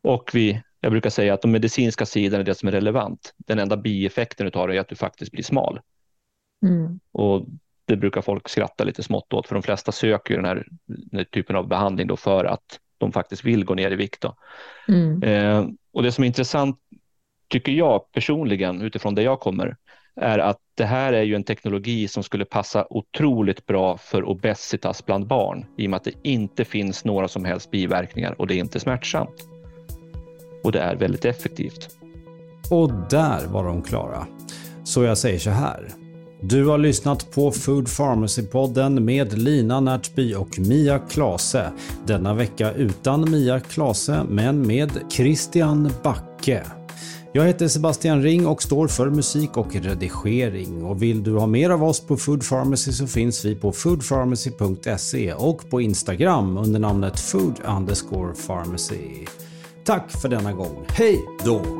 Och 0.03 0.31
vi, 0.33 0.63
jag 0.81 0.93
brukar 0.93 1.11
säga 1.11 1.35
att 1.35 1.43
de 1.43 1.51
medicinska 1.51 2.07
sidorna 2.07 2.41
är 2.41 2.45
det 2.45 2.55
som 2.55 2.69
är 2.69 2.73
relevant. 2.73 3.35
Den 3.37 3.59
enda 3.59 3.77
bieffekten 3.77 4.51
av 4.55 4.69
det 4.69 4.77
är 4.77 4.81
att 4.81 4.89
du 4.89 4.97
faktiskt 4.97 5.33
blir 5.33 5.43
smal. 5.43 5.81
Mm. 6.67 7.01
Och 7.13 7.47
det 7.85 7.97
brukar 7.97 8.23
folk 8.23 8.49
skratta 8.49 8.85
lite 8.85 9.03
smått 9.03 9.33
åt, 9.33 9.47
för 9.47 9.55
de 9.55 9.63
flesta 9.63 9.93
söker 9.93 10.37
den 10.37 10.45
här, 10.45 10.67
den 10.87 11.19
här 11.19 11.25
typen 11.25 11.57
av 11.57 11.69
behandling 11.69 12.07
då 12.07 12.17
för 12.17 12.45
att 12.45 12.81
de 12.99 13.13
faktiskt 13.13 13.45
vill 13.45 13.65
gå 13.65 13.75
ner 13.75 13.91
i 13.91 13.97
vikt. 13.97 14.25
Mm. 14.89 15.23
Eh, 15.23 15.67
och 15.93 16.03
det 16.03 16.13
som 16.13 16.25
är 16.25 16.29
intressant, 16.29 16.79
tycker 17.49 17.73
jag 17.73 18.13
personligen, 18.13 18.83
utifrån 18.83 19.15
det 19.15 19.23
jag 19.23 19.41
kommer, 19.41 19.77
är 20.21 20.39
att 20.39 20.59
det 20.75 20.85
här 20.85 21.13
är 21.13 21.23
ju 21.23 21.35
en 21.35 21.45
teknologi 21.45 22.09
som 22.09 22.23
skulle 22.23 22.45
passa 22.45 22.87
otroligt 22.91 23.67
bra 23.67 23.97
för 23.97 24.25
obesitas 24.25 25.07
bland 25.07 25.27
barn 25.27 25.65
i 25.77 25.87
och 25.87 25.91
med 25.91 25.97
att 25.97 26.05
det 26.05 26.15
inte 26.23 26.65
finns 26.65 27.05
några 27.05 27.29
som 27.29 27.45
helst 27.45 27.71
biverkningar 27.71 28.35
och 28.39 28.47
det 28.47 28.55
är 28.55 28.59
inte 28.59 28.81
smärtsamt. 28.81 29.47
Och 30.65 30.73
det 30.73 30.81
är 30.81 30.97
väldigt 30.97 31.25
effektivt. 31.25 31.89
Och 32.71 32.91
där 33.11 33.47
var 33.47 33.65
de 33.65 33.83
klara. 33.83 34.27
Så 34.85 35.03
jag 35.03 35.19
säger 35.19 35.39
så 35.39 35.51
här. 35.51 35.89
Du 36.43 36.67
har 36.67 36.79
lyssnat 36.79 37.31
på 37.31 37.51
Food 37.51 37.89
Pharmacy-podden 37.89 39.01
med 39.01 39.39
Lina 39.39 39.81
Närtby 39.81 40.35
och 40.35 40.59
Mia 40.59 40.99
Klase. 40.99 41.73
Denna 42.07 42.35
vecka 42.35 42.73
utan 42.73 43.31
Mia 43.31 43.61
Klase, 43.61 44.25
men 44.29 44.67
med 44.67 44.91
Christian 45.11 45.93
Backe. 46.03 46.63
Jag 47.33 47.45
heter 47.45 47.69
Sebastian 47.69 48.23
Ring 48.23 48.47
och 48.47 48.63
står 48.63 48.89
för 48.89 49.11
musik 49.11 49.57
och 49.57 49.75
redigering. 49.75 50.85
Och 50.85 51.03
vill 51.03 51.23
du 51.23 51.39
ha 51.39 51.47
mer 51.47 51.71
av 51.71 51.85
oss 51.85 52.01
på 52.01 52.17
Food 52.17 52.49
Pharmacy 52.49 52.93
så 52.93 53.07
finns 53.07 53.45
vi 53.45 53.55
på 53.55 53.73
foodpharmacy.se 53.73 55.33
och 55.33 55.71
på 55.71 55.81
Instagram 55.81 56.57
under 56.57 56.81
namnet 56.81 57.21
food 57.21 57.61
underscore 57.65 58.35
pharmacy. 58.47 59.27
Tack 59.85 60.11
för 60.11 60.29
denna 60.29 60.53
gång. 60.53 60.85
Hej 60.89 61.25
då! 61.45 61.80